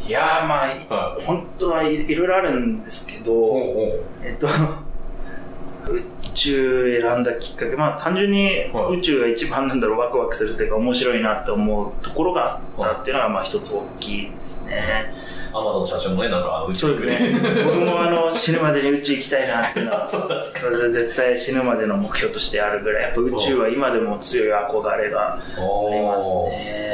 [0.08, 4.48] いやーまあ、は本当はいいろいろあるんですけど、ほえっと、
[5.92, 6.04] 宇
[6.36, 8.98] 宙選んだきっかけ、まあ単純にはい。
[8.98, 15.14] 宇宙が一番なんだろう、ワクワクするというか面白いなって思うところがあったっていうのがまあ一つ大きいですね。
[15.52, 17.64] アマゾンの社長もね、なんか宇宙そうですね。
[17.66, 20.06] 僕もあの死ぬまでに宇宙行きたいなっていうのは、
[20.54, 26.92] それで絶対死ぬまでの目標としてあるぐらい、やっぱ宇宙は今でも強い憧れが、おありますね。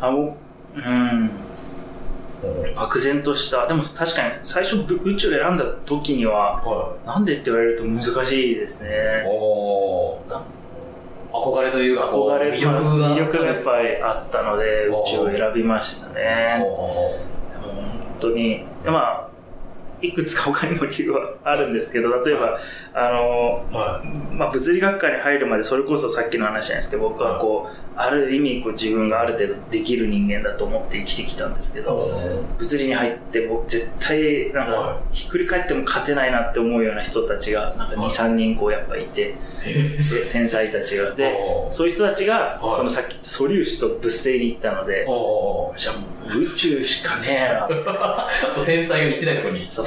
[0.00, 1.30] あ、うん。
[2.42, 8.84] うん漠然とした、でも確かに最初ぶ宇宙選んだ時には、はなんでって言われると難しいですい。
[8.84, 9.24] ね。
[9.26, 10.54] おー
[11.34, 13.10] 憧れというか、憧れ魅力が。
[13.10, 16.58] 魅力がやっぱりあったので、宇宙を選びましたね。
[16.60, 19.28] ほうほうほもう本当に、まあ、
[20.00, 22.60] いくつか他にも理由はあるんですけど、例えば、
[22.94, 24.34] あの、うはい。
[24.36, 32.10] まあ、物理学科に入るまでそれこそさっきの話じゃないですけど、僕はこう、ある意味こう自分がある程度できる人間だと思って生きてきたんですけど、
[32.58, 38.10] 物理に入って僕絶対なんはかひっくり返っても勝てないなって思うような人たちがなんか2、はい。
[38.10, 41.12] 3人こうやっぱいて、で天才たちが。
[41.12, 41.36] で、
[41.70, 42.76] そういう人たちが、はい。
[42.78, 45.06] そのさっき言った素粒子と物性に行ったので、
[45.78, 46.06] じゃあも
[46.40, 47.68] う宇宙しかねえな。
[48.66, 49.68] 天才が言ってないところに。
[49.70, 49.86] そう。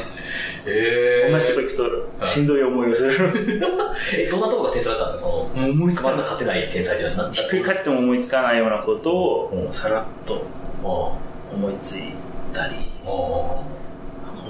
[0.70, 1.78] へ同じとこ行く
[2.20, 3.12] としんどい思いをする。
[4.18, 5.30] え、どんなところが天才だったんですか？
[5.32, 10.44] その、もう思いつかな勝てない天才ってやつなんひっくり返っても思いつかないようなことうんをさらっと
[10.84, 11.14] お
[11.54, 12.14] 思いつい
[12.54, 13.66] たり、面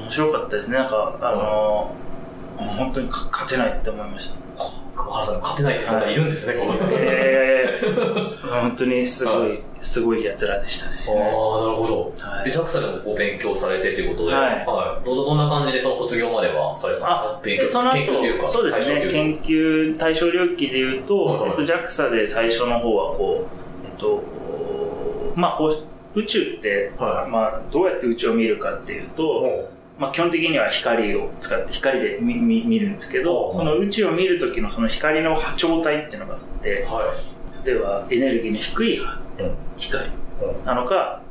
[0.09, 0.77] 白かったですね。
[0.77, 1.95] なんか、あの
[2.57, 4.46] 本当にか勝てないって思いました。
[4.97, 6.71] ー桑原さん勝てないって存在いるんですね、こう。
[6.91, 10.97] えー、 本当にすごい、すごい奴らでしたね。
[11.07, 12.13] ああ、なるほど。
[12.17, 14.49] で、はい JAXA でもこう勉強されてということで、は
[15.01, 15.05] い。
[15.05, 17.89] どどんな感じでその卒業まではされてたんですか？
[17.89, 21.49] 勉強、研究というか、そうですね、研究対象領域で言うと、はいはい。
[21.51, 24.23] えっと、JAXA で最初の方はこう、えっと、
[25.35, 25.71] まあ、ほ
[26.15, 27.31] 宇宙って、はい。
[27.31, 33.57] まあ、どうやって宇宙を見るかっていうと、まあ、基本的には光を使って光で見見見るんですけど、はい。
[33.57, 37.15] その宇宙を見るときのその光の波長帯っていうのがあって、は
[37.65, 39.01] 例えばエネルギーの低い
[39.77, 40.65] 光うん。
[40.65, 41.21] なのか、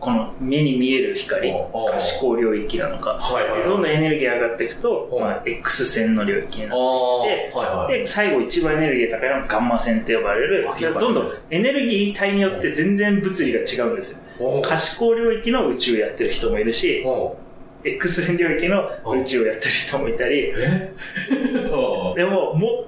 [0.00, 1.52] この目に見える光、
[1.90, 3.18] 可視光領域なのか、
[3.66, 7.98] どんどんエネルギーが上がっていくと、はいまあ、X 線の領域になって。
[7.98, 10.68] で、最後一番エネルギーが高いのがガンマ線って呼ばれる
[11.00, 14.18] どんどんエネルギー帯によって全然物理が違うんですよ。
[14.64, 17.04] 可視光領域の宇宙をやってる人もいるし、
[17.84, 20.52] X 線領域の宇宙をやってる人もいたり、
[22.16, 22.84] でも、も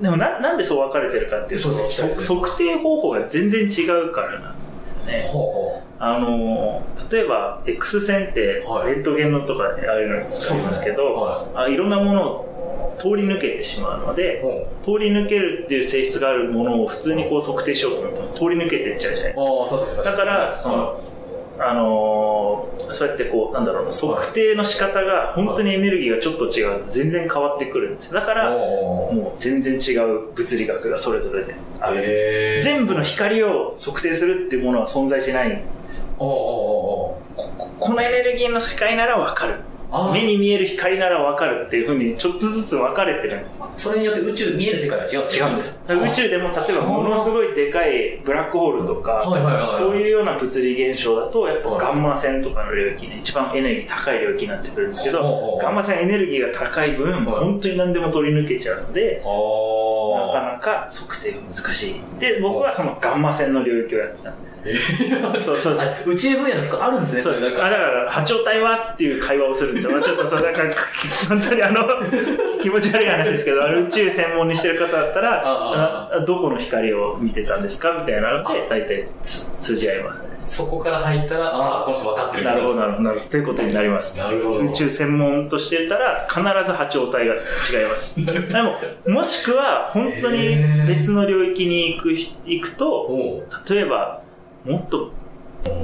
[0.00, 1.88] でもな、なんでそう分かれてるかっていうと、ね。
[1.88, 5.22] そ測定方法が全然違うからなんですよね。
[5.22, 8.94] ほうほあのー例えば X 線ってはい。
[8.94, 14.16] レントゲンのとかああいうのに使いますけど、はあいろんなものを通り抜けてしまうのい。
[14.16, 14.42] で、
[14.82, 20.04] 通り抜けるっていう性質があるものを普通にこう測定しようと思うと通り抜けていっちゃうじゃないですね。
[20.04, 21.00] だから、その、
[21.58, 28.20] あのーそうやってこう、なんだろうな、測定の仕方が本当にエネルギーがちょっと違うと全然変わってくるんですよ。
[28.20, 32.68] だから、もう全然違う物理学がそれぞれであるんです。
[32.68, 36.04] 全部の光を測定するっていうものは存在しないんですよ。
[36.18, 37.18] こ
[37.80, 39.54] のエネルギーの世界ならわかる。
[40.12, 43.62] 目に見える光ならわかるっていうふうにちょっとずつ分かれてるんです。
[43.76, 45.80] それによって宇宙見える世界が違うんです違うんです。
[45.88, 62.00] 宇宙でも例えばものすごいでかいブラックホールとか、そういうような物理現象だと、やっぱガンマ線とかの領域で一番エネルギー高い領域になってくるんですけど、ガンマ線エネルギーが高い分、はい本当に何でも取り抜けちゃうので、なあかなか測定が難しい。
[62.18, 64.53] で、僕はそのガンマ線の領域をやってたんで。
[65.38, 65.78] そうそうそう。
[65.78, 67.44] あ宇宙分野の結構あるんですね、そうです。
[67.50, 69.92] だから、波長帯はっていう会話をするんですよ。
[69.92, 70.60] まあちょっと そう、なんか、
[71.28, 71.88] 本当にあの、
[72.62, 80.34] 気持ち悪い話ですけど、宇宙専門にしてる方だったら、どこの光を見てたんですかみたいなので、大体つ通じ合いますね。
[80.46, 83.20] そこから入ったら、ああ、この人分かってるなるほど、なるるほど。
[83.20, 84.18] ということになります。
[84.18, 87.34] なるほど宇宙専門としてたら、必ず波長帯が違い
[87.88, 88.14] ます。
[88.16, 88.74] でも、
[89.06, 94.20] もしくは、本当に別の領域に行く、行くと、例えば、
[94.64, 95.12] もっと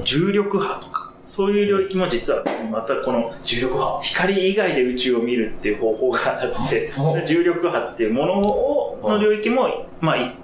[0.04, 4.00] 重力波とか、そういう領域も実はまたこの重力波。
[4.02, 6.90] 光以外で宇宙を見るっていう方法があって
[7.26, 10.34] 重力波っていうものをの領域も、まあ、い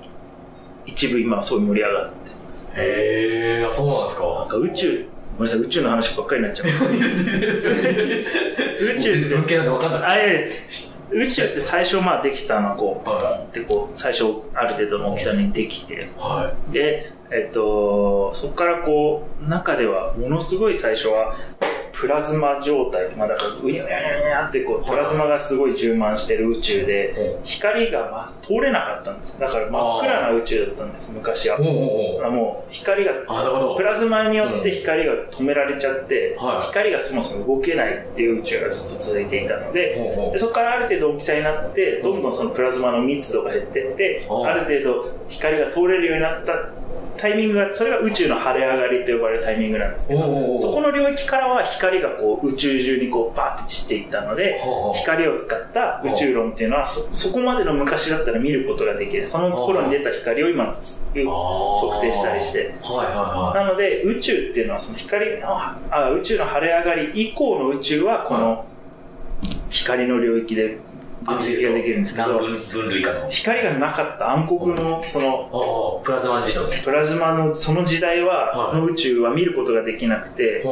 [0.87, 2.23] 一部今はそう盛り上がってま
[2.55, 2.65] す。
[2.77, 4.51] へえ、あ、そうなんですなんか。
[4.51, 5.05] か宇宙、
[5.39, 6.69] ごめんなさい、宇宙の話ばっかりになっちゃう。
[6.71, 6.71] 宇
[9.01, 10.03] 宙って文系なんで分かんない。
[10.03, 10.07] あ
[11.11, 21.37] 宇宙って最初まあできたのはこう、はでこう最初ある程度の大きさにできて、はで、えっと、そこからこう、中ではものすごい最初は、
[21.99, 29.41] プラズマ状態まあだから、うにゃうにゃうにゃってこう、プラズマがすごい充満してる宇宙で、光が、まあ、通れなかったんです。
[29.41, 31.59] だから真っ暗な宇宙だったんです、昔は。
[31.59, 33.77] もう光が、あ、なるほど。
[33.77, 33.83] プ。
[33.83, 36.67] ラズマによって光が止められちゃって、はい。
[36.67, 46.53] 光がそもそも動けないっていう宇宙がずっと続いていたので、でそこからある程度大きさになって、どんどんそのプラズマの密度が減ってって、うんある程度光が通れるようになった
[47.17, 54.61] タイミングが、それが宇宙の晴れ上がりと呼ばれるタイミングなんですけど、そこの領域からは光がこう宇宙中にこうバーって散っていったので、
[54.95, 59.27] 光を使った宇宙論っていうのはそ、そこまでの昔だったら見ることができる。
[59.27, 62.75] その頃に出た光を今測定したりして。
[62.83, 68.67] なので、宇宙っていうのはその光の、あ宇宙の晴れ上がり以降の宇宙はこの
[69.71, 70.79] 光の領域で
[71.27, 80.65] 分析ができるんですけど、分類かの光がなかった暗黒の、その、プラズマ時代プラズマのその時代は、の宇宙は見ることができなくて、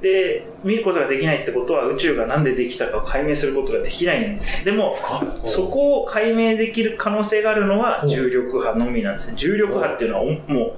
[0.00, 4.64] で、見ることができないってことは宇宙がなんでできたかを解明することができないんです。
[4.64, 4.96] でも、
[5.44, 9.34] そこを解明できる可能性があるのは重力波のみなんですね。
[9.36, 10.72] 重力波っていうのはもう、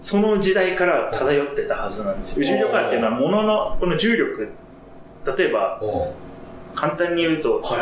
[0.00, 2.46] その時代から漂ってたはずなんですよ。
[2.46, 4.48] 重力波っていうのは物の、この重力、
[5.36, 5.80] 例えば、
[6.74, 7.76] 簡単に言うと、太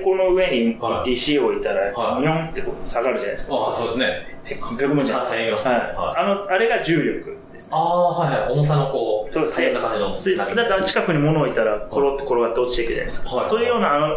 [0.00, 3.54] 鼓の上に石を置いたら、ニョンってこう下がるじゃないですか。
[3.54, 4.40] ああ、そうですね。
[4.44, 5.70] へっこむじゃないですか。
[5.70, 6.20] はい。
[6.20, 8.52] あの、あれが重力です、ああ、はいはい。
[8.52, 9.72] 重さのこう、そうですね。
[9.72, 10.54] な感じの。
[10.54, 13.36] だから近くに物を置いたら、コロって転がって落ちていくじゃないですか。
[13.36, 14.08] はい、そういうような、あの、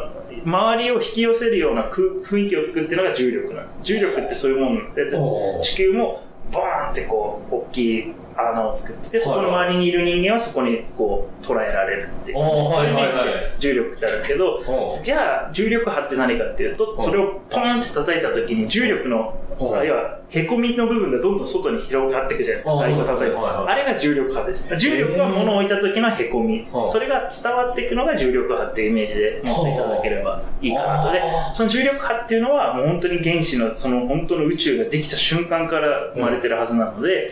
[0.46, 3.80] 周りを引き寄せるような雰囲気を作ってるのが重力なんです。
[3.84, 5.74] 重力ってそういうものなんです。
[5.74, 8.14] 地球も、ボーンってこう、大きい
[8.52, 12.38] 穴を作ってて、そこの周りにいる人間はそこにこう捉えられるっていう。
[12.38, 13.24] そういうイメージで
[13.60, 14.64] 重力ってあるんですけど、
[15.04, 23.14] じゃあ重力波って何かっていうと、それをポンって叩いた時に重力の、要は凹みの部分がどんどん外に広がっていくじゃないですか。
[23.14, 24.66] 太鼓あれが重力波です。
[24.78, 26.68] 重力は物を置いた時の凹み。
[26.90, 31.12] それが伝わっていくのが重力波っていうイメージで持っていただければいいかなと。
[31.12, 31.22] で、
[31.54, 37.32] その重力波っていうのはもう本当に原子のその本当の宇宙ができた瞬間から生まれてるはずなので、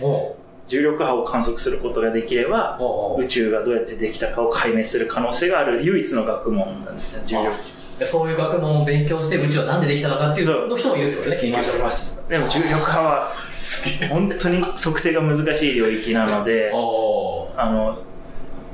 [0.72, 2.80] 重力波を観測することができれば、
[3.20, 8.06] 宇宙がどうやってできたかを解明する可能性がある唯一の学問なんですね、重力。
[8.06, 12.22] そういう学問を勉強して宇宙はなんでできたのかっていうの人もいるってことね、研究してます。
[12.30, 13.34] でも重力波は、
[14.10, 16.72] 本当に測定が難しい領域なので、
[17.58, 18.00] あの、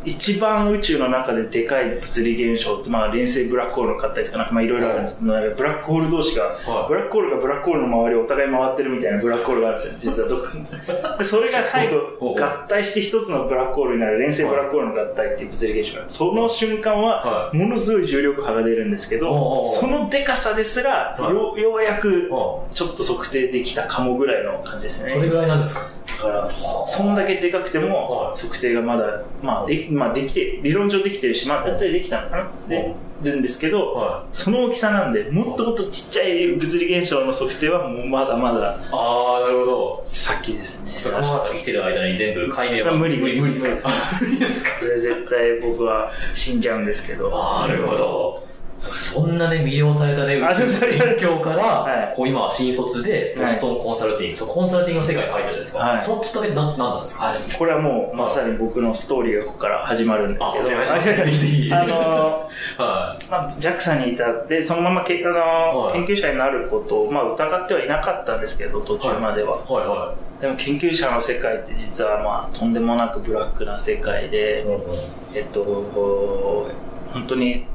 [0.05, 12.35] 一番宇宙の中ででかい物理現象って、まあ、連星ブラックホールのったりとか、なんかまあいろいろあるんですけど、ブラックホール同士が、はい、ブラックホールがブラックホールの周りをお互い回ってるみたいなブラックホールがあるんですよ、実はどっかでそれが最後、合
[12.69, 16.01] 体して一つのブラックホールになる連星ブラックホールの合体っていう物理現象。
[16.07, 22.29] その瞬間は、ものすごい重力波が出るんですけど、そのでかさですら、よようやく、
[22.73, 25.07] ちょっと測定できたかもぐらいの感じですね。
[25.07, 25.96] それぐらいなんですか？
[26.17, 26.51] だから、
[26.87, 32.47] そんだけでかくても、測定がまだ、まあ、でき、まあ、できて、理論上できてるし、まあ、やったりできたのかな？
[32.67, 38.77] で、るんですけど、その大きさなんで、もっともっとちっちゃい物理現象の測定はもうまだまだ。
[38.91, 40.05] ああ、なるほど。
[40.09, 40.93] 先ですね。
[40.97, 43.89] そう、玉川さん生きてる間に全部解明は無理、無理、無理ですか？
[44.21, 44.69] 無理ですか？
[44.85, 47.31] 絶対僕は死んじゃうんですけど。
[47.31, 48.46] なるほど。
[48.77, 55.79] そんなね、魅了されたね、宇宙勉強から、はい、こう今は新卒で、ボストンコンサルティング、はい、コンサルティングの世界に入ったじゃないですか。
[55.79, 57.33] はい、そのきっかけって何何なんですか？
[57.57, 60.63] これはもう、まさに僕のストーリーがここから始まるんですけど。
[60.65, 61.39] あ、お願いします。
[61.41, 61.73] ぜひ。
[61.73, 63.25] あのー、 はい。
[63.25, 69.53] まあ、JAXA にいたで、そのままけ、あのー、研究者になることを、まあ、疑ってはいなかったんですけど、途中までは。
[69.53, 70.41] はい、はい、はい。
[70.41, 74.81] でも研究者の世界って実はまあとんでもなくブラックな世界で、うんうん、
[75.33, 75.63] えっと、
[77.11, 77.65] 本当に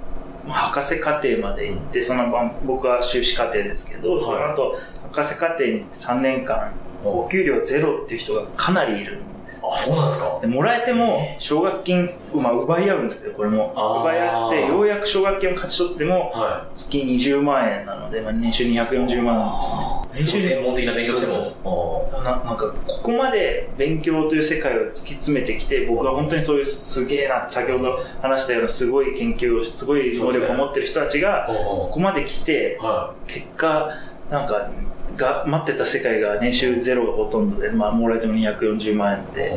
[0.47, 4.79] 博士課程まで行って、その僕は修士課程ですけど、その後、
[5.13, 6.73] 博士課程に3年間、
[7.05, 9.19] お給料ゼロっていう人がかなりいる
[9.63, 10.39] あ、そうなんですか？
[10.41, 13.73] でもらえても、奨学金、まあ、奪い合うんですけど、これも。
[14.03, 16.33] 奪い合って、ようやく奨学金を勝ち取っても、
[16.75, 20.33] 月20万円なので、まあ、年収240万なんですね。
[20.35, 21.27] 年収専門的な勉強して
[21.63, 22.11] も。
[22.25, 32.79] ななんか、ここまで勉強という世界を突き詰めてきて、僕は本当にそういうすげえな、先ほど話したようなすごい研究を、すごい能力を持ってる人たちが、ここまで来て、
[33.27, 33.89] 結果、
[34.33, 34.71] なんか、
[35.17, 39.53] が待ってた世界が年収ゼロがほとんどで、まあ、もらえても240万円って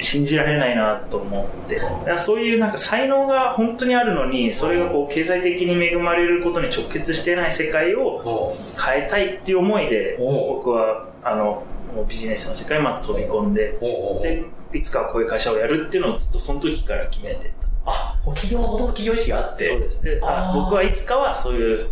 [0.00, 1.80] 信じられないなと思って。
[2.16, 11.62] そういうなんか才能が本当にあるのにそれがこう経済的に恵まれることに直結してない世界を変えたいっていう思いで僕はあの
[12.08, 13.78] ビジネスの世界にまず飛び込んで
[14.22, 17.66] でいつかはこういう会社をやるっていうのをずっとその時から決めてた。
[17.88, 19.68] あ企業もともと企業意識があって。
[19.68, 20.02] そうです。
[20.02, 20.20] で
[20.54, 21.88] 僕はいつかはそういう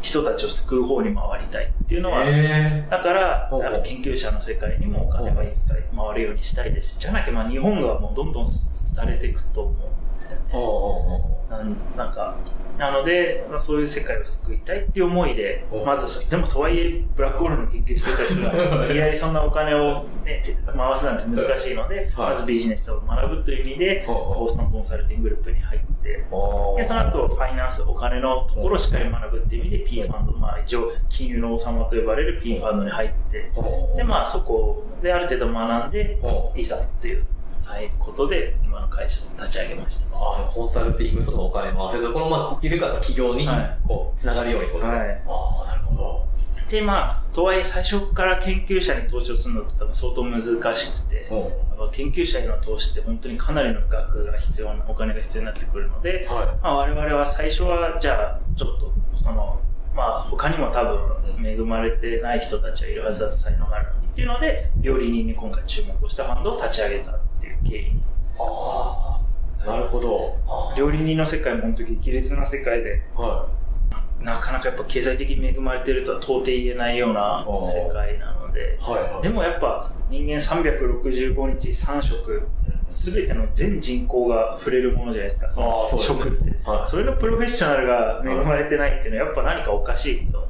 [0.00, 3.48] 人たちを救う方に回りたいっていうのは、だから、
[3.84, 6.98] 研究者の世界にもお金がいつか回るようにしたいです。
[6.98, 8.48] じゃなきゃまあ日本がもうどんどん
[8.96, 9.76] 廃れていくと思っ
[10.20, 10.44] ですよね。
[11.48, 12.36] なんなんか、
[12.80, 22.30] なので、まあ、そういう世界を救いたいっていう思いでお、まずそ、でもとはいえ、ブラックホールの研究してた人が、 いきなりそんなお金を、ね、て回すなんて難しいので、はい。
[22.30, 24.38] まずビジネスを学ぶという意味で、ほうほう。
[24.40, 37.26] ボーストンコンサルティンググループに入って、おで、その後、ファイナンス、お金のところをしっかり学ぶっていう意味で、P ファンド、まあ一応、金融の王様と呼ばれる P ファンドに入って、おで、まあそこである程度学んで、おいざっていう
[37.64, 40.16] はいことで、今の会社を立ち上げました。
[40.16, 44.96] ああ、コンサルティングとかお金回せず、このまあ、ゆるかさ企業にはい、こう、つながるようにってことで。
[44.96, 46.26] はいああ、なるほど。
[46.70, 51.28] で、まあ、とはいえ最初から研究者に投資をするのって多分相当難しくて、
[51.92, 59.60] 研究者への投資って本当にかなりの額が必要な、お金が必要になってくるので、はまあ、我々は最初は、じゃあ、ちょっと、その、
[59.94, 67.18] まあ、他にも多分、恵まれてない人たちがいるはずだと才能があるのにっていうので、料理人に今回注目をしたファンドを立ち上げた
[67.50, 67.80] いう経緯。
[67.86, 67.92] い。
[68.38, 69.20] あ
[69.64, 70.36] あ、なるほど。
[70.48, 73.48] あ料理人の世界も本当激烈な世界で、あは
[74.22, 78.82] なかなかやっぱ経済的に恵まれてるとは到底言えないような世界なので、い。
[78.82, 79.22] はいはい。
[79.22, 82.48] でもやっぱ人間365日3食、
[82.90, 85.50] すべての全人口が触れるものじゃないですか。
[85.50, 86.18] そのああ、そうですね。
[86.20, 86.70] 食って。
[86.70, 86.90] はい。
[86.90, 90.48] それのプロフェッショナルが恵まれてないっていうのはやっぱ何かおかしいと思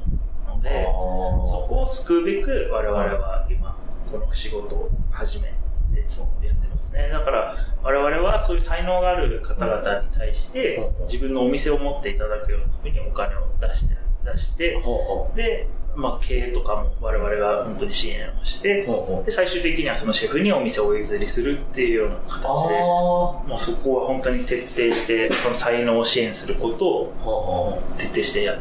[0.55, 3.77] うので、そこを救うべく我々は今、
[4.11, 5.53] この仕事を始め
[5.91, 5.99] て
[6.45, 7.09] やってますね。
[7.09, 14.77] だから我々はそういう才能がある方々に対してうん自分のお店を持っていただくようなふうにお金を出して、出して、
[15.35, 18.85] で、まあ経営とかも我々が本当に支援をして。
[19.25, 27.81] で、最終的にはそのシェフにお店をお譲りするっていうような形で、あもうそこは本当に徹底して、その才能を支援することを。
[27.97, 28.57] 徹底してや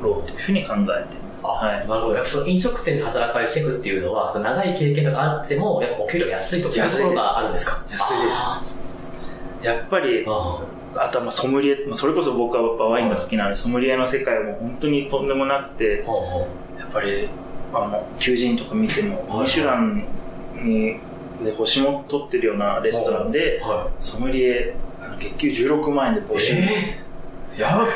[0.00, 1.62] ろうというふうに考えています。
[1.62, 1.88] あはい。
[1.88, 2.14] なるほど。
[2.14, 7.82] やっぱその飲食店で働かれるシェフっていうのは、その長い経験とかあっても、やっぱお給料安いとかそういうところがあるんですか？
[7.90, 8.08] 安いです。
[8.32, 8.64] あ
[9.62, 10.60] やっぱりー、あ
[10.96, 16.04] あとはまあソムリエ、まあそれこそ僕はやっぱワインが好きなので、ソムリエの世界も本当にとんでもなくて
[16.78, 17.28] やっぱり、
[17.72, 20.04] あの、求人とか見ても、はいミシュラン
[20.62, 20.96] に、
[21.44, 23.60] で星も取ってるようなレストランで、
[24.00, 26.40] ソムリエ、あの月給16万円で募い。
[26.40, 26.54] 集。
[26.56, 26.98] え
[27.58, 27.86] やばっ。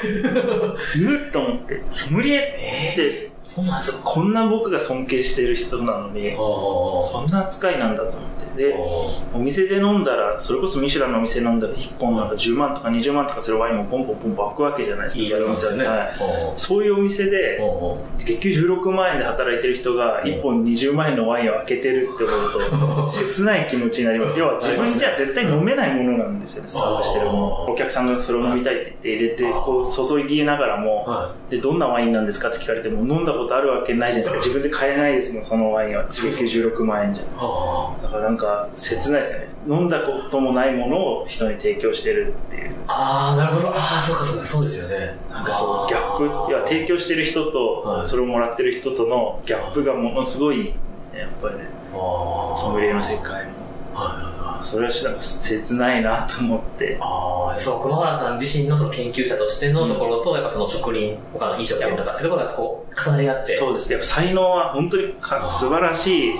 [0.96, 8.27] 言 うと思って、ソムリエって、そうなんですかこんな僕が尊敬してる人なのに、あそんな扱いなんだと思。
[8.56, 8.74] で、
[9.34, 15.22] お店で飲んだら、それこそミシュランのお店で飲んだら、1本なんか10万とか20万とかするワインもポンポンポンポン開くわけじゃないですか。
[15.22, 15.86] いいやつなんですよね。
[15.88, 16.08] はい
[16.56, 17.60] そういうお店で、
[18.18, 24.38] 月給16万円で働いてる人が1本20万円のワインを開けてるって思うと、 切ない気持ちになります。
[24.38, 27.72] 要は自分じゃ絶対飲めないものなんですよね、サーブしてるもの。
[27.72, 32.48] お客さんがそれを飲みたいって言って入れて、こう注ぎながらも、はで、どんなワインなんですか？
[32.48, 34.48] って聞かれても、飲んだことあるわけないじゃないですか。
[34.48, 36.04] 自分で買えないですもん、そのワインは。
[36.08, 37.24] 月給16万円じゃ。
[37.38, 38.46] あだからなんか、
[38.76, 39.48] 切ないですよね。
[39.68, 42.74] 飲んだこともないものを人に提供してるっていう。
[42.86, 43.68] あー、なるほど。
[43.68, 45.16] ああ、そうかそうか、そうですよね。
[45.30, 50.74] なんかそう、ギャップ、いや、提供してる人と、はいそれをもらってる人とのギャップがものすごい
[51.12, 51.68] ね、やっぱりね。
[51.94, 52.58] ああ。
[52.58, 53.52] ソムリエの世界も。
[53.94, 54.66] はいはいはい。
[54.66, 56.98] それはなんか切ないなと思って。
[57.00, 63.56] ああ、そう、熊原さん自身のその研究者としてのところと、やっぱその職人、他の飲食店とかってところがこう、重なり合って。
[63.56, 63.92] そうです。
[63.92, 66.34] やっぱ才能は本当にか素晴らしい、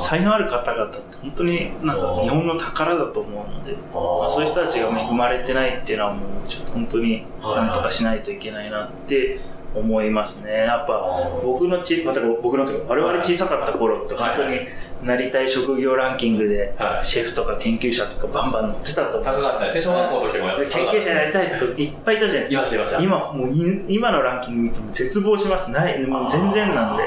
[0.00, 9.40] 才能ある方々って本当になんか日本の宝だと思うので、まあ、そういう人たちが恵まれてないっていうのはもうちょっと本当になんとかしないといけないなって
[9.74, 10.52] 思いますね。
[10.52, 14.60] やっぱ僕のち、また僕のとか我々小さかった頃って本当に
[15.02, 17.06] なりたい職業ランキングではい。
[17.06, 19.24] シェフとか研究者とかバンバン載ってたと思う。
[19.24, 23.00] 高かったですね、小学校の時もやっで研究者になりたいとかいっぱいいたじゃないですか。
[23.00, 25.70] 今、もうい今のランキング見ても絶望します。
[25.70, 27.04] ない、もう全然なんで。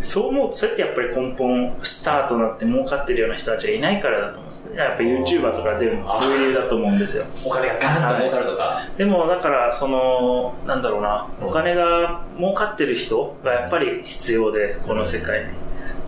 [0.00, 4.76] あそう思うと、そうやってやっぱり根本、スターとなって儲かってるような人たちがいないからだと思うんですね。
[4.76, 7.24] やっぱ YouTuber とか出るのもそういうだと思うんですよ。
[7.24, 8.82] ーお金がガンと儲かるとか。
[8.96, 15.46] でも、だから、その、なんだろうな、うんお金が儲かってる人がやっぱり必要で、この世界に。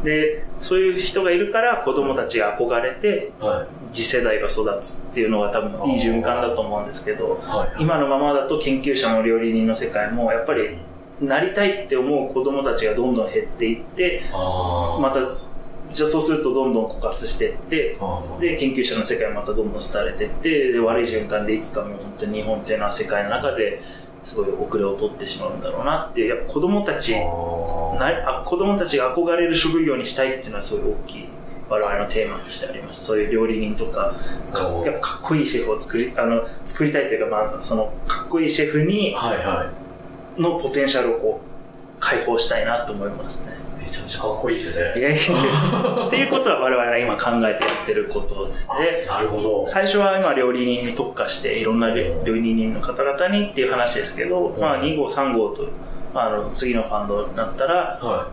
[0.05, 3.97] で、そういう人がいるから子供たちが憧れて、はい。
[3.97, 7.82] 次世代が育つっていうのが多分いい循環だと思うんですけど、はい。
[7.82, 10.76] 今のままだと研究者も料理人の世界もやっぱり
[11.20, 15.48] なりたいって思う子供たちがどんどん減っていってまた
[15.92, 17.96] じゃあそうするとどんどん枯渇していって。
[18.40, 23.80] で研究者の世界もまたどんどん廃れていってで悪い循環でいつかもう本当に日本っていうのは世界の中で
[24.22, 31.28] すごい遅れを取ってしまうんだろうなっていうやっぱ子供たちなあ子供たちが憧れる職業にしたいっていうのはすごい大きい
[31.70, 33.04] 我々のテーマとしてあります。
[33.04, 34.14] そういう料理人とか
[34.52, 39.70] かやっぱかっこいいシェフを作りあの作りたいというか、まあ、そのかっこいいシェフにはいは
[40.39, 43.59] のポテンシャルをこう解放したいなと思いますね。
[43.80, 43.84] い。
[43.84, 45.01] めちゃめちゃかっこいいですね。
[45.01, 49.07] いやいやっていうことは我々が今考えてやってることですね。
[49.07, 49.66] なるほど。
[49.68, 55.68] 最初は今料理人に特化していろんな料料理人の方々にっていう話ですけど、んまあ2号3号と
[56.14, 58.28] あの次のファンドになったら、は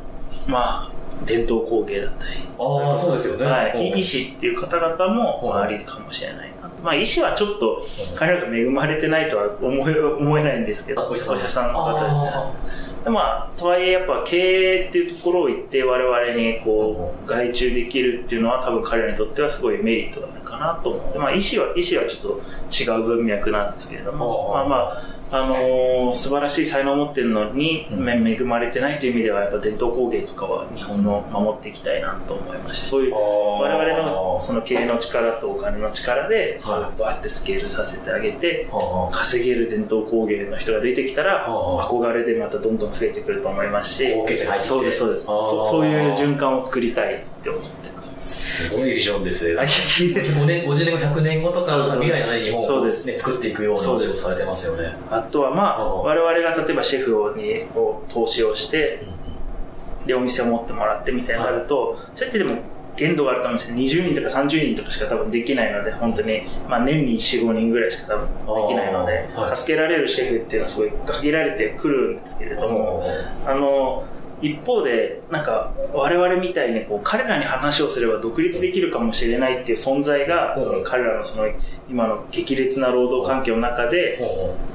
[0.47, 0.49] い。
[0.49, 0.91] まあ
[1.26, 3.45] 伝統工芸だったり、ああ、そうですよね。
[3.45, 6.55] はい、うん医師っていう方々もあありかもしれない。
[6.86, 12.75] まあ医師はちょっと彼らが恵まれてないとは思え思えないんですけど、あお医者さんの方ですね。
[13.03, 28.05] でまあ、とはいえやっぱ経営っていうところを言って我々にこう外注できるっていうのは多分彼らにとってはすごいメリットなのかなと思って、まあ医師は、医師はちょっと違う文脈なんですけれども、まあまあ、あのー素晴らしい才能を持ってるのに、うん。
[28.05, 44.75] め恵まれてないという意味ではやっぱ伝統工芸とかは日本の守っていきたいなと思いますし、そういう我々のその経営の力とお金の力で、そういうバーってスケールさせてあげて、ああ稼げる伝統工芸の人が出てきたら、憧れでまたどんどん増えてくると思いますし、後継者が入ってきて。
[44.75, 45.25] そうです、そうです。
[45.25, 47.91] そそういう循環を作りたいって思って。
[47.95, 47.95] ま
[48.26, 48.69] す。
[48.69, 49.55] すごいビジョンですね。
[49.59, 53.05] あ5年、50年後、100年後とか、未来のない日本をそうです。
[53.05, 54.95] ね、作っていくようなお仕事されてますよね。
[55.09, 59.01] あとはまあ、我々が例えばシェフにこう投資をして、
[60.05, 62.61] で、お店を持ってもらってみたいになると、そうやってでも、
[62.95, 73.03] 限度があると思うんですけど、20人とか30人とかしか多分できないので、本当に、まあ年に4、5人ぐらいしか多分できないので助けられるシェフっていうのはすごい限られてくるんですけれども、
[73.45, 74.05] あの、
[74.41, 81.49] 一方で、なんか、我々みたいに、こう、彼らに話をすれば独立できるかもしれないっていう存在が、うんその彼らのその、
[81.89, 84.19] 今の激烈な労働環境の中で、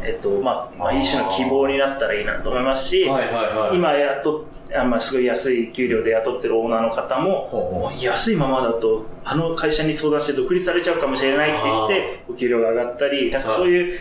[0.02, 3.76] えっと、まあ、まあ、一種の希望になったらいいなと思いますし、はいはいはい。
[3.76, 4.44] 今雇っ
[4.74, 13.98] あまあ、すごい安い給料で雇ってるオーナーの方も、安いままだと、あの会社に相談して独立されちゃうかもしれないって言って、お給料が上がったり、なんかそういう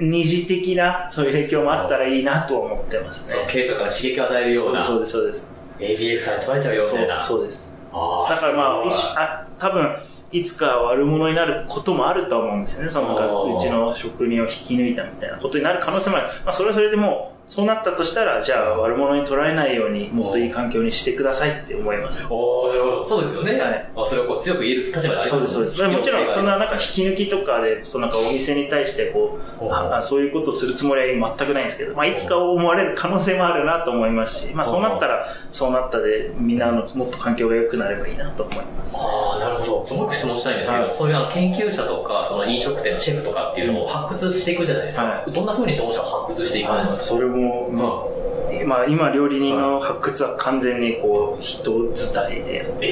[0.00, 3.44] 二次的な、そういう影響もあったらいいなとは思ってますね。
[3.48, 5.46] 経営者から刺激を与えるような、そうです、そうです。
[5.78, 7.22] ABX さんに取られちゃうよみたいな。
[7.22, 7.70] そうです。
[7.92, 8.84] あだからまあ、
[9.16, 9.96] あ多分、
[10.32, 12.90] いつか悪者になることもあるとは思うんですよね。
[12.90, 16.28] そのうちの職人を引き抜いたみたいなことになる可能性もある。
[16.44, 22.24] まあ、それはそれでもう、そうなったとしたら、じゃあ悪者に取られないように、もっといい環境にしてくださいって思います。
[22.30, 23.04] おーなるほど。
[23.04, 23.60] そうですよね。
[23.60, 25.96] はいあそれをこう強く言える立場でありそうです、ますそうです。
[25.98, 38.96] もちろん、そんななんか引きき抜きとかで、そのなんかお店に対してこう、ああそういうことをするつもりは全くないんですけど、まあ、いつか思われる可能性もあるなと思いますし、まあ、そうなったら、そうなったで、みんなのもっと環境が良くなればいいなと思います。
[38.96, 39.96] ああ、なるほど。
[39.96, 45.04] もう一個質問したいんですけど、はいそういうあの研究者とか、その飲食店のシェフとかっていうのを発掘していくじゃないですか。
[45.04, 47.16] はどんな風にして御社を発掘していくんですか？
[47.16, 52.90] それも、まあ、まあ、今、料理人の発掘は完全にこう、人伝いでやってえ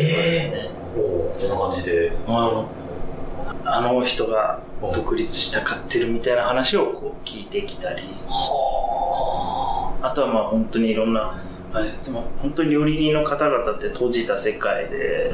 [0.67, 1.41] えおー。
[1.41, 2.13] どんな感じで。
[2.27, 2.81] ああ。
[3.81, 4.61] の人が
[4.95, 10.11] 独立したかってるみたいな話をこう聞いてきたり、はあ。
[10.11, 11.21] とはまあ本当にいろんな、
[11.73, 15.33] はいでも本当に料理人の方々って閉じた世界で、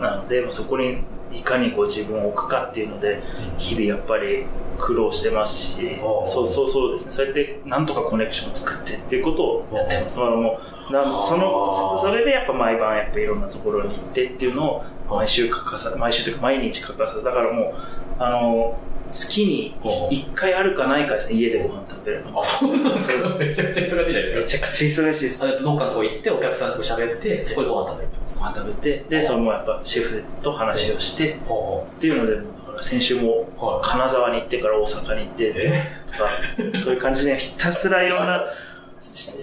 [0.00, 0.98] なので、まあそこに
[1.32, 3.22] いかにこう自分を置くかっていうので、
[3.58, 4.46] 日々やっぱり
[4.78, 7.12] 苦労してますし、そうそうそうですね。
[7.12, 10.20] そうやってなんとかコネクションを作ってっていうことをやってます。
[10.20, 17.74] まあもうなその、それでやっぱ毎晩やっぱいろんなところに行ってっていうのを毎週欠かさ毎週というか毎日欠かさず、だからもう、
[18.18, 18.78] あの、
[19.12, 22.40] 月に1回あるかないかですね、家でご飯食べるの。
[22.40, 23.28] あ、そうなんですか？
[23.38, 24.40] めちゃくちゃ忙しいじゃないですか。
[24.40, 25.44] めちゃくちゃ忙しいです。
[25.44, 33.48] あどっかのとこ行って、お客さんと喋って、そこでご飯食べるご飯食べて、で、そのやっぱシェフと話をして、っはていうので、先週も
[33.82, 35.92] 金沢に行ってから大阪に行って、え？
[36.06, 38.44] とか、そういう感じでひたすらいろんな、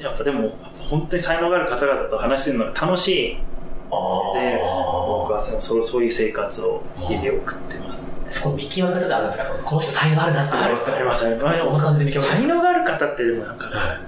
[0.02, 0.56] やっぱでも、
[0.90, 3.53] 本当に才能がある方々と話してるのが楽しいあ
[3.94, 5.38] ので、僕あ。
[5.38, 8.12] はそのそうそういう生活を日々送ってます。
[8.28, 9.46] そこの見極め方ってあるんですか？
[9.64, 11.60] この人才能あるなってあるあります、あります。
[11.60, 14.00] どんな感じで見極め才能がある方ってでもなんか、は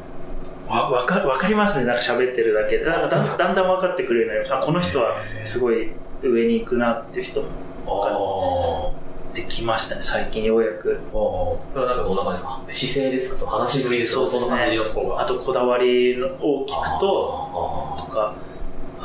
[0.68, 2.86] わわかわかりますね、なんか喋ってるだけで。
[2.86, 4.60] なんかだんだんだん分かってくるようになりました。
[4.60, 5.16] あこの人は
[5.46, 5.92] すごい
[6.24, 7.48] 上に行くなっていう人も
[7.88, 8.92] あ
[9.36, 10.98] できましたね、最近ようやく。
[11.10, 11.12] あ。
[11.12, 12.62] それはなんかどんな感じですか？
[12.70, 13.38] 姿勢ですか？
[13.38, 14.80] その話しぶりですかそうですね。
[15.18, 16.28] あとこだわりを
[16.66, 18.34] 聞くと、あとか、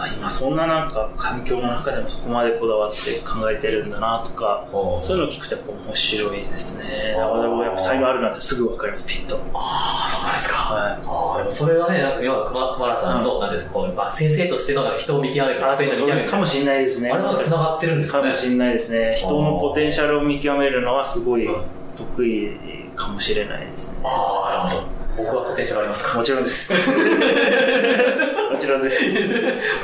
[0.02, 7.14] あ今そんななんか環境の中でもそこまでこだわって考えてるんだなとか、ーそういうのを聞くとやっぱ面白いですね。
[7.18, 9.38] だからやっぱ才能あるなってすぐ分かります、ピッと。
[9.52, 10.56] あー、そうなんですか。
[10.56, 10.92] はい。
[11.06, 17.10] ああ、でもそれはね、要は熊熊原さんの、なんていうんですか、こう、まあ、先生としてのなんか人を見極める、あ、ポテンシャルを見極めるかもしれないですね。
[17.10, 19.14] あれは繋がってるんですかねかもしれないですね。
[19.16, 21.62] 人のポテンシャルを見極めるのはすごいうん
[21.96, 22.56] 得意
[22.96, 23.98] かもしれないですね。
[24.04, 25.00] ああ、なるほど。
[25.18, 26.18] 僕はポテンシャルありますか？
[26.18, 26.72] もちろんです。
[28.60, 29.02] もちろんです。
[29.08, 29.14] い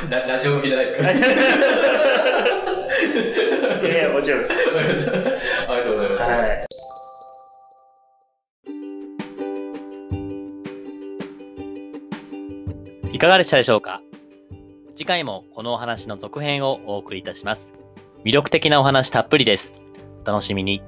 [0.07, 1.09] ララジオ向きじゃないですか。
[3.87, 4.53] やいや、もちろんです。
[5.67, 6.23] ありがとうございます。
[6.23, 6.45] は
[13.11, 13.15] い。
[13.15, 14.03] いかがでしたでしょうか？
[14.95, 17.73] 次回もこのお話の続編をお送りいたします。
[18.23, 19.81] 魅力的なお話たっぷりです。
[20.23, 20.83] お楽しみに。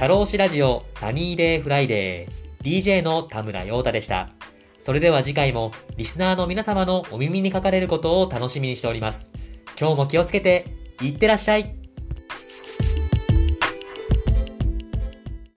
[0.00, 4.30] 社労士ラジオ Sunny Day Friday DJ の田村陽太でした。
[4.78, 9.30] それでは次回もリスナーの皆様のお耳にかかれることを楽しみにしております。
[9.78, 10.64] 今日も気をつけて、
[11.02, 11.76] いってらっしゃい